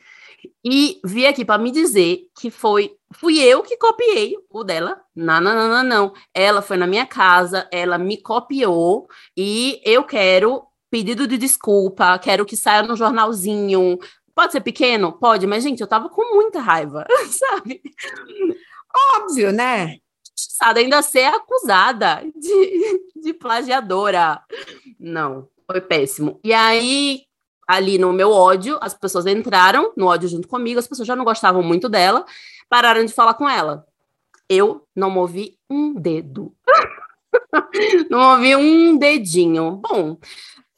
[0.65, 5.01] e vir aqui para me dizer que foi fui eu que copiei o dela.
[5.15, 6.15] Não, não, não, não, não.
[6.35, 12.45] Ela foi na minha casa, ela me copiou e eu quero pedido de desculpa, quero
[12.45, 13.99] que saia no jornalzinho.
[14.35, 15.13] Pode ser pequeno?
[15.13, 17.83] Pode, mas gente, eu tava com muita raiva, sabe?
[19.17, 19.99] Óbvio, né?
[20.63, 24.41] Ainda ser acusada de, de plagiadora.
[25.03, 26.39] Não, foi péssimo.
[26.45, 27.23] E aí,
[27.67, 31.25] ali no meu ódio, as pessoas entraram no ódio junto comigo, as pessoas já não
[31.25, 32.25] gostavam muito dela,
[32.69, 33.85] pararam de falar com ela.
[34.49, 36.55] Eu não movi um dedo.
[38.09, 39.73] não movi um dedinho.
[39.73, 40.17] Bom,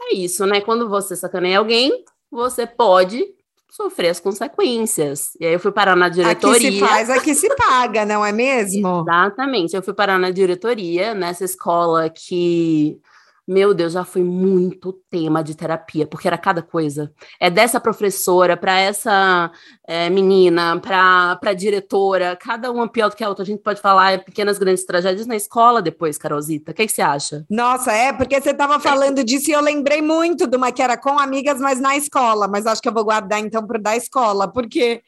[0.01, 0.63] é isso, né?
[0.63, 3.27] Quando você sacaneia alguém, você pode
[3.71, 5.33] sofrer as consequências.
[5.39, 6.69] E aí eu fui parar na diretoria.
[6.69, 9.03] Aqui se faz, aqui se paga, não é mesmo?
[9.03, 9.75] Exatamente.
[9.75, 13.01] Eu fui parar na diretoria, nessa escola que
[13.47, 17.13] meu Deus, já foi muito tema de terapia, porque era cada coisa.
[17.39, 19.51] É dessa professora para essa
[19.87, 23.43] é, menina, para a diretora, cada uma pior do que a outra.
[23.43, 26.73] A gente pode falar é pequenas, grandes tragédias na escola depois, Carolzita.
[26.73, 27.45] O que, você acha?
[27.51, 30.97] Nossa, é, porque você estava falando disso e eu lembrei muito de uma que era
[30.97, 32.49] com amigas, mas na escola.
[32.49, 35.03] Mas acho que eu vou guardar então para da escola, porque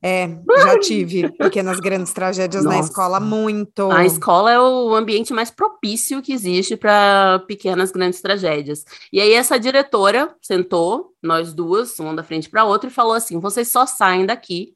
[0.00, 2.76] é, já tive pequenas grandes tragédias Nossa.
[2.76, 3.90] na escola, muito.
[3.90, 8.84] A escola é o ambiente mais propício que existe para pequenas grandes tragédias.
[9.12, 13.40] E aí essa diretora sentou, nós duas, uma da frente para outra, e falou assim:
[13.40, 14.72] vocês só saem daqui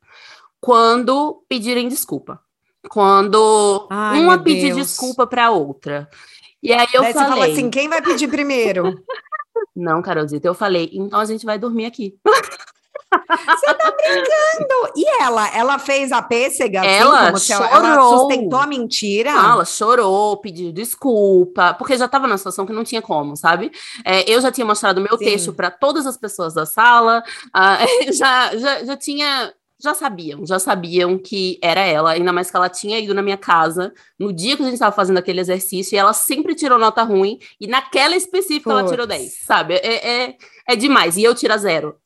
[0.61, 2.41] quando pedirem desculpa.
[2.89, 4.89] Quando Ai, uma pedir Deus.
[4.89, 6.09] desculpa para outra.
[6.61, 7.29] E aí eu Daí falei.
[7.29, 9.01] Você fala assim: quem vai pedir primeiro?
[9.75, 12.19] Não, Carolzita, eu falei, então a gente vai dormir aqui.
[13.13, 14.93] Você tá brincando!
[14.97, 15.49] E ela?
[15.55, 16.81] Ela fez a pêssega?
[16.81, 17.69] Assim, ela assim, chorou.
[17.69, 19.33] Ela sustentou a mentira?
[19.33, 23.71] Não, ela chorou, pediu desculpa, porque já tava numa situação que não tinha como, sabe?
[24.05, 25.25] É, eu já tinha mostrado meu Sim.
[25.25, 29.53] texto para todas as pessoas da sala, uh, já, já, já tinha
[29.83, 33.37] já sabiam, já sabiam que era ela, ainda mais que ela tinha ido na minha
[33.37, 37.03] casa no dia que a gente estava fazendo aquele exercício e ela sempre tirou nota
[37.03, 38.81] ruim e naquela específica Puts.
[38.81, 39.75] ela tirou 10, sabe?
[39.75, 40.37] É, é,
[40.69, 41.17] é demais.
[41.17, 41.97] E eu tiro zero.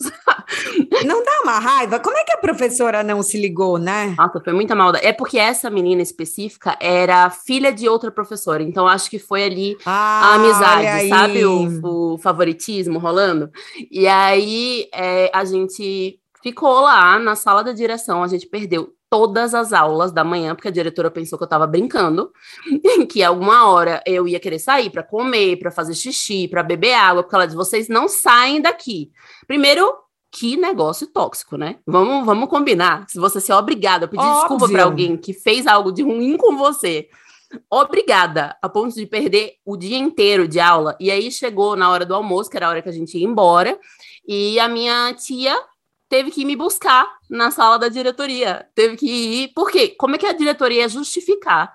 [1.05, 1.99] Não dá uma raiva?
[1.99, 4.15] Como é que a professora não se ligou, né?
[4.17, 5.05] Nossa, foi muita maldade.
[5.05, 8.63] É porque essa menina específica era filha de outra professora.
[8.63, 11.45] Então, acho que foi ali ah, a amizade, sabe?
[11.45, 13.51] O, o, favoritismo rolando.
[13.91, 18.23] E aí, é, a gente ficou lá na sala da direção.
[18.23, 21.67] A gente perdeu todas as aulas da manhã, porque a diretora pensou que eu estava
[21.67, 22.31] brincando,
[23.11, 27.25] que alguma hora eu ia querer sair para comer, para fazer xixi, para beber água,
[27.25, 29.11] porque ela disse: vocês não saem daqui.
[29.45, 29.93] Primeiro,
[30.31, 31.81] que negócio tóxico, né?
[31.85, 33.07] Vamos, vamos combinar.
[33.09, 34.41] Se você ser obrigada a pedir Óbvio.
[34.41, 37.09] desculpa para alguém que fez algo de ruim com você,
[37.69, 40.97] obrigada, a ponto de perder o dia inteiro de aula.
[41.01, 43.27] E aí chegou na hora do almoço, que era a hora que a gente ia
[43.27, 43.77] embora,
[44.29, 45.57] e a minha tia
[46.09, 48.67] teve que me buscar na sala da diretoria.
[48.75, 49.49] Teve que ir.
[49.55, 49.95] Por quê?
[49.99, 51.75] Como é que a diretoria ia justificar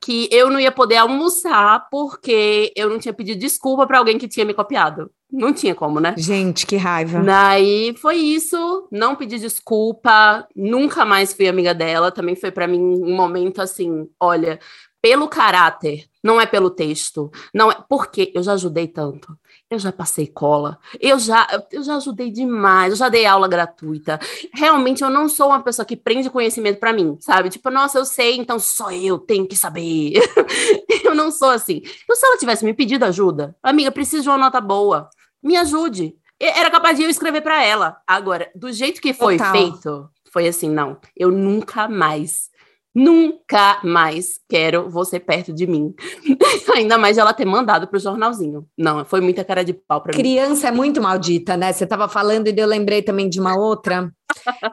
[0.00, 4.28] que eu não ia poder almoçar porque eu não tinha pedido desculpa para alguém que
[4.28, 5.10] tinha me copiado?
[5.30, 6.14] Não tinha como, né?
[6.16, 7.20] Gente, que raiva.
[7.20, 12.10] Daí foi isso, não pedi desculpa, nunca mais fui amiga dela.
[12.10, 14.58] Também foi para mim um momento assim, olha,
[15.02, 19.36] pelo caráter, não é pelo texto, não é porque eu já ajudei tanto.
[19.70, 24.18] Eu já passei cola, eu já, eu já ajudei demais, eu já dei aula gratuita.
[24.52, 27.48] Realmente eu não sou uma pessoa que prende conhecimento para mim, sabe?
[27.50, 30.14] Tipo, nossa, eu sei, então só eu tenho que saber.
[31.04, 31.82] eu não sou assim.
[32.02, 35.08] Então, se ela tivesse me pedido ajuda, amiga, preciso de uma nota boa,
[35.40, 36.16] me ajude.
[36.40, 37.96] Era capaz de eu escrever para ela.
[38.06, 39.52] Agora, do jeito que foi Total.
[39.52, 42.49] feito, foi assim, não, eu nunca mais
[42.94, 45.94] Nunca mais quero você perto de mim.
[46.74, 48.66] Ainda mais ela ter mandado pro jornalzinho.
[48.76, 50.46] Não, foi muita cara de pau pra Criança mim.
[50.46, 51.72] Criança é muito maldita, né?
[51.72, 54.10] Você tava falando e eu lembrei também de uma outra.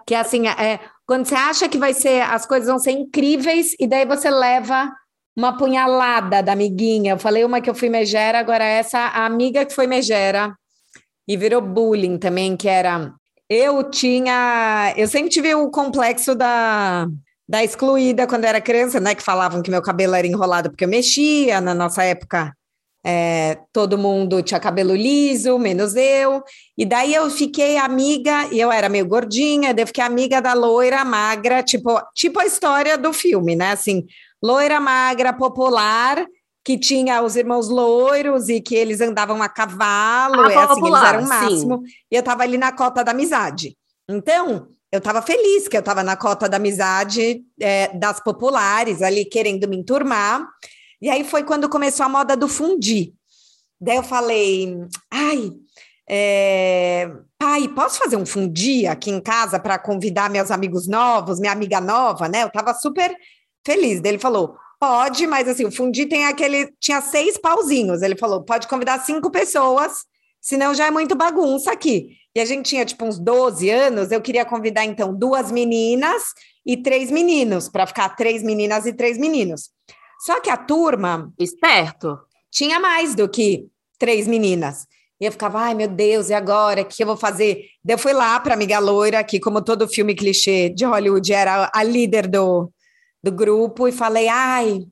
[0.06, 3.76] que é assim, é, quando você acha que vai ser, as coisas vão ser incríveis,
[3.80, 4.92] e daí você leva
[5.38, 7.14] uma punhalada da amiguinha.
[7.14, 10.56] Eu falei uma que eu fui megera, agora essa, a amiga que foi megera.
[11.28, 13.14] E virou bullying também, que era.
[13.48, 14.94] Eu tinha.
[14.98, 17.08] Eu sempre tive o complexo da
[17.48, 19.16] da excluída quando era criança, né?
[19.16, 21.62] Que falavam que meu cabelo era enrolado porque eu mexia.
[21.62, 22.54] Na nossa época,
[23.06, 26.44] é, todo mundo tinha cabelo liso, menos eu.
[26.78, 30.54] E daí eu fiquei amiga, e eu era meio gordinha, daí eu fiquei amiga da
[30.54, 33.72] loira magra, tipo, tipo a história do filme, né?
[33.72, 34.06] Assim,
[34.44, 36.26] loira magra popular.
[36.66, 41.14] Que tinha os irmãos loiros e que eles andavam a cavalo, ah, e assim, popular,
[41.14, 41.78] eles eram o máximo.
[41.78, 41.94] Sim.
[42.12, 43.78] E eu tava ali na cota da amizade.
[44.06, 49.26] Então, eu estava feliz que eu estava na cota da amizade é, das populares, ali
[49.26, 50.48] querendo me enturmar.
[51.02, 53.14] E aí foi quando começou a moda do fundir.
[53.80, 54.76] Daí eu falei,
[55.12, 55.52] ai,
[56.10, 61.52] é, pai, posso fazer um fundir aqui em casa para convidar meus amigos novos, minha
[61.52, 62.44] amiga nova, né?
[62.44, 63.16] Eu estava super
[63.66, 64.02] feliz.
[64.02, 68.02] Daí ele falou, pode, mas assim, o fundir tem aquele, tinha seis pauzinhos.
[68.02, 70.06] Ele falou, pode convidar cinco pessoas,
[70.48, 74.22] senão já é muito bagunça aqui e a gente tinha tipo uns 12 anos, eu
[74.22, 76.24] queria convidar então duas meninas
[76.66, 79.72] e três meninos, para ficar três meninas e três meninos.
[80.24, 81.34] Só que a turma.
[81.38, 82.18] Esperto.
[82.50, 83.68] Tinha mais do que
[84.00, 84.86] três meninas.
[85.20, 86.82] E eu ficava, ai meu Deus, e agora?
[86.82, 87.66] O que eu vou fazer?
[87.84, 91.70] Daí eu fui lá para Amiga Loira, que, como todo filme clichê de Hollywood, era
[91.74, 92.72] a líder do,
[93.22, 94.86] do grupo, e falei, ai,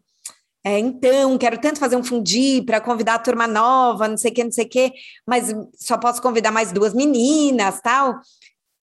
[0.68, 4.34] é, então, quero tanto fazer um fundi para convidar a turma nova, não sei o
[4.34, 4.92] que, não sei o que,
[5.24, 8.16] mas só posso convidar mais duas meninas, tal.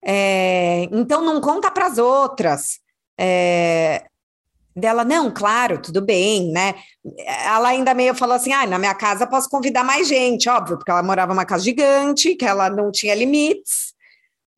[0.04, 2.80] É, então, não conta para as outras.
[3.16, 4.04] É,
[4.74, 6.74] dela, não, claro, tudo bem, né?
[7.46, 10.90] Ela ainda meio falou assim: ah, na minha casa posso convidar mais gente, óbvio, porque
[10.90, 13.94] ela morava numa casa gigante, que ela não tinha limites,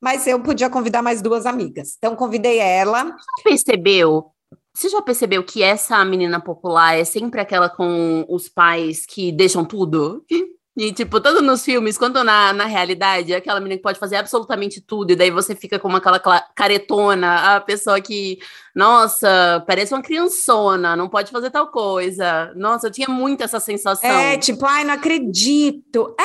[0.01, 1.93] mas eu podia convidar mais duas amigas.
[1.99, 3.05] Então, convidei ela.
[3.05, 4.30] Você percebeu
[4.73, 9.65] você já percebeu que essa menina popular é sempre aquela com os pais que deixam
[9.65, 10.25] tudo?
[10.77, 14.15] E, tipo, tanto nos filmes quanto na, na realidade, é aquela menina que pode fazer
[14.15, 16.17] absolutamente tudo, e daí você fica com aquela
[16.55, 18.39] caretona, a pessoa que,
[18.73, 22.53] nossa, parece uma criançona, não pode fazer tal coisa.
[22.55, 24.09] Nossa, eu tinha muito essa sensação.
[24.09, 26.15] É, tipo, ai, não acredito.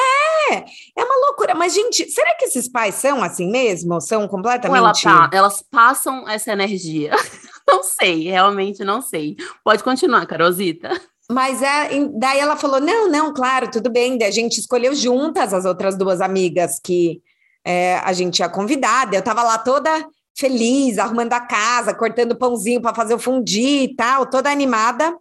[0.51, 0.65] É,
[0.97, 1.55] é uma loucura.
[1.55, 4.01] Mas, gente, será que esses pais são assim mesmo?
[4.01, 5.07] São completamente.
[5.07, 7.13] Ela tá, elas passam essa energia.
[7.67, 9.37] não sei, realmente não sei.
[9.65, 10.91] Pode continuar, Carolzita.
[11.31, 14.17] Mas é, daí ela falou: não, não, claro, tudo bem.
[14.17, 17.21] Daí a gente escolheu juntas as outras duas amigas que
[17.65, 19.13] é, a gente ia convidar.
[19.13, 20.07] Eu estava lá toda
[20.39, 25.17] feliz, arrumando a casa, cortando pãozinho para fazer o fundi e tal, toda animada.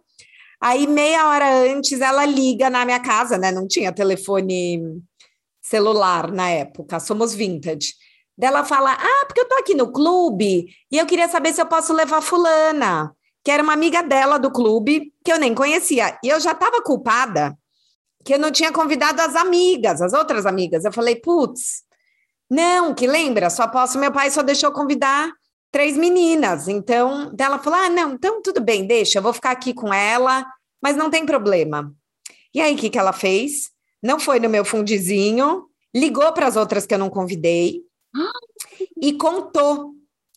[0.60, 3.50] Aí, meia hora antes, ela liga na minha casa, né?
[3.50, 5.02] Não tinha telefone
[5.68, 7.94] celular na época, somos vintage.
[8.38, 11.66] Dela fala: Ah, porque eu tô aqui no clube e eu queria saber se eu
[11.66, 13.12] posso levar fulana,
[13.42, 16.18] que era uma amiga dela do clube, que eu nem conhecia.
[16.22, 17.56] E eu já estava culpada
[18.24, 20.84] que eu não tinha convidado as amigas, as outras amigas.
[20.84, 21.84] Eu falei, putz,
[22.50, 25.30] não, que lembra, só posso, meu pai só deixou convidar
[25.70, 26.68] três meninas.
[26.68, 30.44] Então, dela falou: ah, não, então tudo bem, deixa, eu vou ficar aqui com ela,
[30.82, 31.92] mas não tem problema.
[32.52, 33.70] E aí, o que, que ela fez?
[34.02, 37.82] Não foi no meu fundizinho, ligou para as outras que eu não convidei
[39.00, 39.94] e contou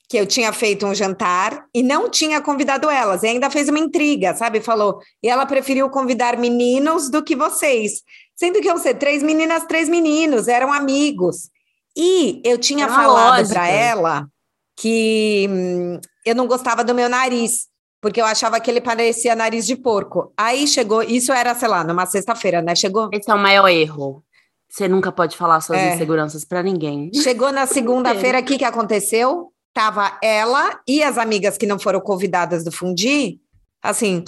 [0.10, 3.78] que eu tinha feito um jantar e não tinha convidado elas, e ainda fez uma
[3.78, 4.60] intriga, sabe?
[4.60, 8.02] Falou, e ela preferiu convidar meninos do que vocês.
[8.36, 11.52] Sendo que eu sei, três meninas, três meninos, eram amigos.
[11.96, 14.28] E eu tinha é falado para ela
[14.76, 17.68] que hum, eu não gostava do meu nariz,
[18.02, 20.32] porque eu achava que ele parecia nariz de porco.
[20.38, 22.76] Aí chegou, isso era, sei lá, numa sexta-feira, né?
[22.76, 23.10] Chegou.
[23.12, 24.24] Esse é o maior erro.
[24.70, 25.96] Você nunca pode falar suas é.
[25.96, 27.12] inseguranças para ninguém.
[27.14, 29.52] Chegou na segunda-feira, o que, que aconteceu?
[29.74, 33.40] Tava ela e as amigas que não foram convidadas do Fundi,
[33.82, 34.24] assim,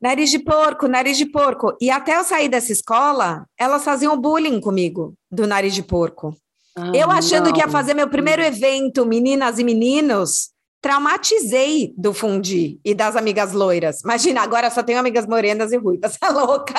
[0.00, 1.76] nariz de porco, nariz de porco.
[1.80, 6.36] E até eu sair dessa escola, elas faziam bullying comigo, do nariz de porco.
[6.76, 7.52] Ah, eu achando não.
[7.52, 10.50] que ia fazer meu primeiro evento, meninas e meninos,
[10.88, 14.00] traumatizei do Fundi e das amigas loiras.
[14.00, 16.16] Imagina, agora só tenho amigas morenas e ruivas.
[16.16, 16.72] Tá louca?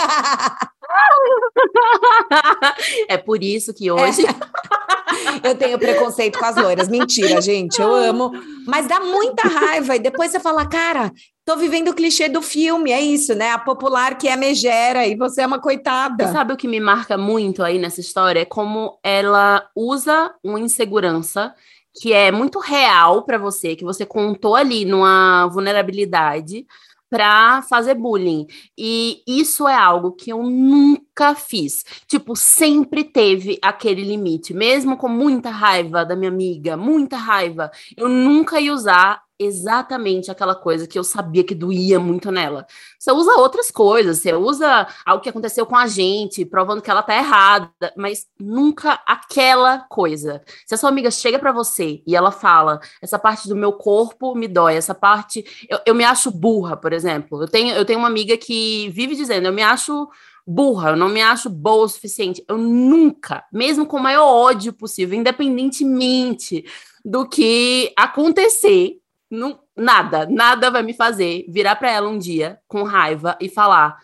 [3.08, 4.26] É por isso que hoje.
[4.26, 5.50] É.
[5.50, 6.88] Eu tenho preconceito com as loiras.
[6.88, 7.80] Mentira, gente.
[7.80, 8.32] Eu amo.
[8.66, 9.96] Mas dá muita raiva.
[9.96, 11.12] E depois você fala, cara,
[11.46, 12.92] tô vivendo o clichê do filme.
[12.92, 13.52] É isso, né?
[13.52, 16.26] A popular que é megera e você é uma coitada.
[16.26, 18.40] Você sabe o que me marca muito aí nessa história?
[18.40, 21.54] É como ela usa uma insegurança
[22.00, 26.66] que é muito real para você, que você contou ali numa vulnerabilidade
[27.10, 28.46] para fazer bullying.
[28.78, 31.84] E isso é algo que eu nunca fiz.
[32.08, 38.08] Tipo, sempre teve aquele limite, mesmo com muita raiva da minha amiga, muita raiva, eu
[38.08, 42.68] nunca ia usar exatamente aquela coisa que eu sabia que doía muito nela.
[43.00, 47.02] Você usa outras coisas, você usa algo que aconteceu com a gente, provando que ela
[47.02, 50.42] tá errada, mas nunca aquela coisa.
[50.66, 54.36] Se a sua amiga chega para você e ela fala: essa parte do meu corpo
[54.36, 55.46] me dói, essa parte.
[55.70, 57.42] Eu, eu me acho burra, por exemplo.
[57.42, 60.10] Eu tenho, eu tenho uma amiga que vive dizendo: eu me acho
[60.46, 62.44] burra, eu não me acho boa o suficiente.
[62.48, 66.66] Eu nunca, mesmo com o maior ódio possível, independentemente
[67.06, 69.00] do que acontecer,
[69.30, 73.98] não, nada, nada vai me fazer virar para ela um dia com raiva e falar: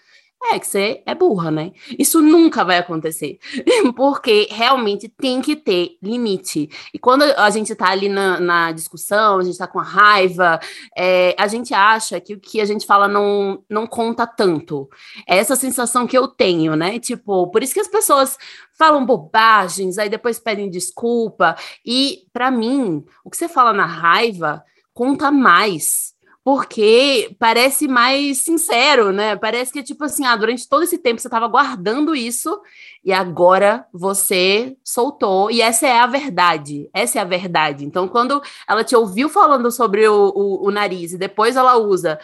[0.52, 1.72] é que você é burra, né?
[1.98, 3.40] Isso nunca vai acontecer,
[3.96, 6.70] porque realmente tem que ter limite.
[6.94, 10.60] E quando a gente tá ali na, na discussão, a gente tá com raiva,
[10.96, 14.88] é, a gente acha que o que a gente fala não, não conta tanto.
[15.28, 17.00] É essa sensação que eu tenho, né?
[17.00, 18.38] Tipo, por isso que as pessoas
[18.78, 21.56] falam bobagens, aí depois pedem desculpa.
[21.86, 24.64] E, para mim, o que você fala na raiva
[24.96, 26.16] conta mais.
[26.44, 29.36] Porque parece mais sincero, né?
[29.36, 32.62] Parece que, tipo assim, ah, durante todo esse tempo você estava guardando isso
[33.04, 35.50] e agora você soltou.
[35.50, 36.88] E essa é a verdade.
[36.94, 37.84] Essa é a verdade.
[37.84, 38.40] Então, quando
[38.70, 42.20] ela te ouviu falando sobre o, o, o nariz e depois ela usa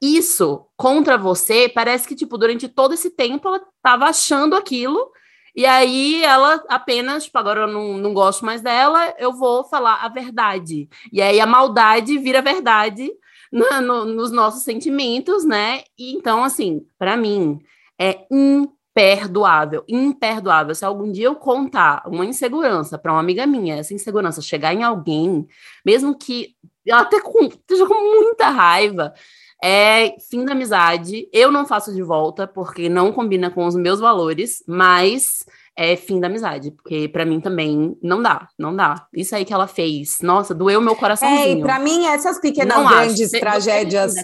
[0.00, 5.10] isso contra você, parece que, tipo, durante todo esse tempo ela estava achando aquilo
[5.56, 10.04] e aí ela apenas, tipo, agora eu não, não gosto mais dela, eu vou falar
[10.04, 10.86] a verdade.
[11.10, 13.10] E aí a maldade vira verdade
[13.50, 15.82] no, no, nos nossos sentimentos, né?
[15.98, 17.58] E então, assim, para mim,
[17.98, 20.74] é imperdoável, imperdoável.
[20.74, 24.82] Se algum dia eu contar uma insegurança para uma amiga minha, essa insegurança chegar em
[24.82, 25.46] alguém,
[25.84, 26.54] mesmo que
[26.86, 29.14] ela até com, esteja com muita raiva,
[29.62, 31.28] é fim da amizade.
[31.32, 35.44] Eu não faço de volta, porque não combina com os meus valores, mas
[35.76, 39.06] é fim da amizade, porque para mim também não dá, não dá.
[39.12, 41.58] Isso aí que ela fez, nossa, doeu meu coraçãozinho.
[41.58, 43.40] É, para mim essas pequenas não grandes acho.
[43.40, 44.14] tragédias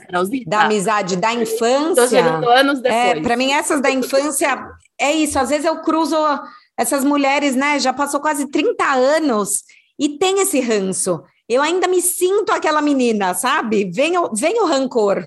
[0.47, 3.19] da amizade da infância, anos é, depois.
[3.19, 4.67] É, para mim essas da infância
[4.99, 6.17] é isso, às vezes eu cruzo
[6.79, 9.63] essas mulheres, né, já passou quase 30 anos
[9.99, 11.23] e tem esse ranço
[11.53, 13.91] eu ainda me sinto aquela menina, sabe?
[13.93, 15.27] Vem o, vem o rancor.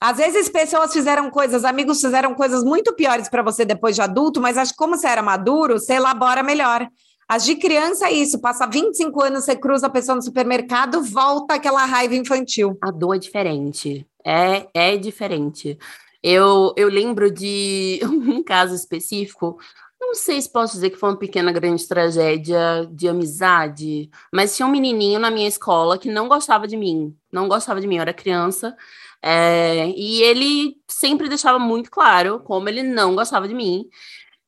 [0.00, 4.40] Às vezes pessoas fizeram coisas, amigos fizeram coisas muito piores para você depois de adulto,
[4.40, 6.88] mas acho que como você era maduro, você elabora melhor.
[7.28, 11.54] As de criança é isso, passa 25 anos, você cruza a pessoa no supermercado, volta
[11.54, 12.76] aquela raiva infantil.
[12.82, 14.06] A dor é diferente.
[14.26, 15.78] É, é diferente.
[16.22, 19.56] Eu, eu lembro de um caso específico
[20.02, 24.66] não sei se posso dizer que foi uma pequena grande tragédia de amizade, mas tinha
[24.66, 28.02] um menininho na minha escola que não gostava de mim, não gostava de mim, eu
[28.02, 28.76] era criança,
[29.22, 33.88] é, e ele sempre deixava muito claro como ele não gostava de mim.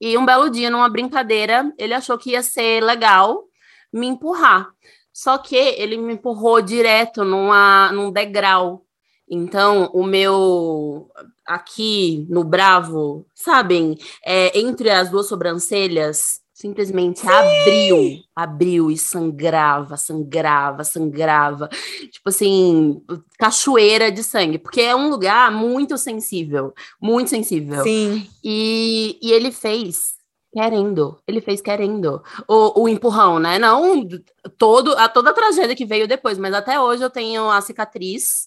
[0.00, 3.44] E um belo dia, numa brincadeira, ele achou que ia ser legal
[3.92, 4.68] me empurrar.
[5.12, 8.84] Só que ele me empurrou direto numa, num degrau.
[9.28, 11.08] Então, o meu
[11.46, 17.28] aqui no Bravo, sabem, é, entre as duas sobrancelhas, simplesmente Sim.
[17.28, 21.68] abriu, abriu e sangrava, sangrava, sangrava.
[22.10, 23.02] Tipo assim,
[23.38, 27.82] cachoeira de sangue, porque é um lugar muito sensível, muito sensível.
[27.82, 28.26] Sim.
[28.42, 30.13] E, e ele fez
[30.54, 31.18] querendo.
[31.26, 32.22] Ele fez querendo.
[32.48, 33.58] O, o empurrão, né?
[33.58, 34.08] Não
[34.56, 38.46] todo, a toda a tragédia que veio depois, mas até hoje eu tenho a cicatriz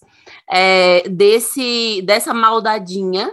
[0.50, 3.30] é, desse dessa maldadinha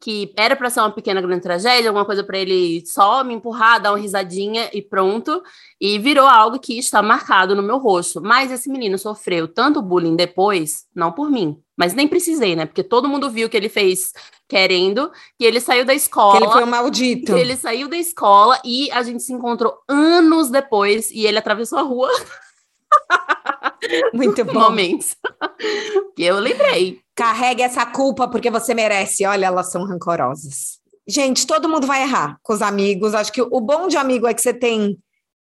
[0.00, 3.80] que era para ser uma pequena grande tragédia, alguma coisa para ele só me empurrar,
[3.80, 5.42] dar uma risadinha e pronto,
[5.80, 8.20] e virou algo que está marcado no meu rosto.
[8.20, 12.66] Mas esse menino sofreu tanto bullying depois, não por mim, mas nem precisei, né?
[12.66, 14.12] Porque todo mundo viu que ele fez
[14.48, 16.38] querendo, que ele saiu da escola.
[16.38, 17.34] Que ele foi um maldito.
[17.34, 21.78] Que ele saiu da escola e a gente se encontrou anos depois e ele atravessou
[21.78, 22.10] a rua.
[24.14, 24.54] Muito bom.
[24.54, 25.16] Momentos.
[26.16, 27.00] que eu lembrei.
[27.14, 29.26] Carregue essa culpa porque você merece.
[29.26, 30.78] Olha, elas são rancorosas.
[31.08, 33.14] Gente, todo mundo vai errar com os amigos.
[33.14, 34.98] Acho que o bom de amigo é que você tem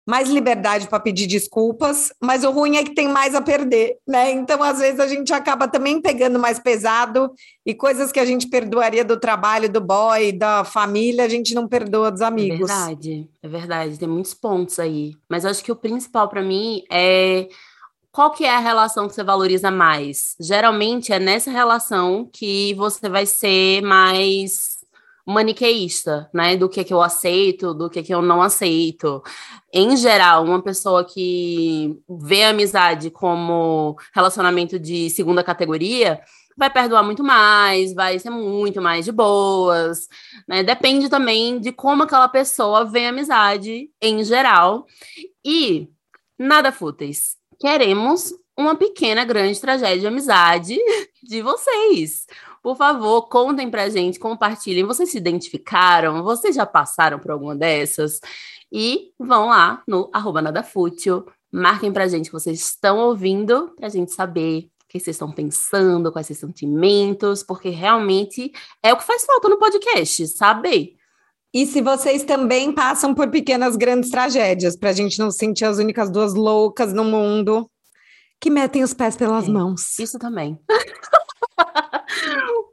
[0.08, 4.30] mais liberdade para pedir desculpas, mas o ruim é que tem mais a perder, né?
[4.30, 7.30] Então, às vezes, a gente acaba também pegando mais pesado
[7.66, 11.68] e coisas que a gente perdoaria do trabalho, do boy, da família, a gente não
[11.68, 12.70] perdoa dos amigos.
[12.70, 13.98] É verdade, é verdade.
[13.98, 15.12] Tem muitos pontos aí.
[15.28, 17.46] Mas acho que o principal para mim é
[18.10, 20.34] qual que é a relação que você valoriza mais?
[20.40, 24.77] Geralmente é nessa relação que você vai ser mais
[25.28, 26.56] maniqueísta, né?
[26.56, 29.22] Do que que eu aceito, do que que eu não aceito.
[29.72, 36.20] Em geral, uma pessoa que vê a amizade como relacionamento de segunda categoria,
[36.56, 40.08] vai perdoar muito mais, vai ser muito mais de boas,
[40.48, 40.62] né?
[40.62, 44.86] Depende também de como aquela pessoa vê a amizade em geral.
[45.44, 45.88] E
[46.38, 50.78] nada fúteis queremos uma pequena, grande tragédia de amizade
[51.22, 52.26] de vocês.
[52.62, 54.84] Por favor, contem pra gente, compartilhem.
[54.84, 56.22] Vocês se identificaram?
[56.22, 58.20] Vocês já passaram por alguma dessas?
[58.70, 64.12] E vão lá no arroba nadafútil, marquem pra gente que vocês estão ouvindo, pra gente
[64.12, 68.52] saber o que vocês estão pensando, quais seus sentimentos, porque realmente
[68.82, 70.98] é o que faz falta no podcast, saber
[71.52, 75.78] e se vocês também passam por pequenas grandes tragédias, para a gente não sentir as
[75.78, 77.70] únicas duas loucas no mundo
[78.40, 79.98] que metem os pés pelas é, mãos.
[79.98, 80.58] Isso também.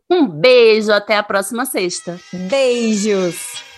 [0.10, 2.20] um beijo, até a próxima sexta.
[2.32, 3.75] Beijos!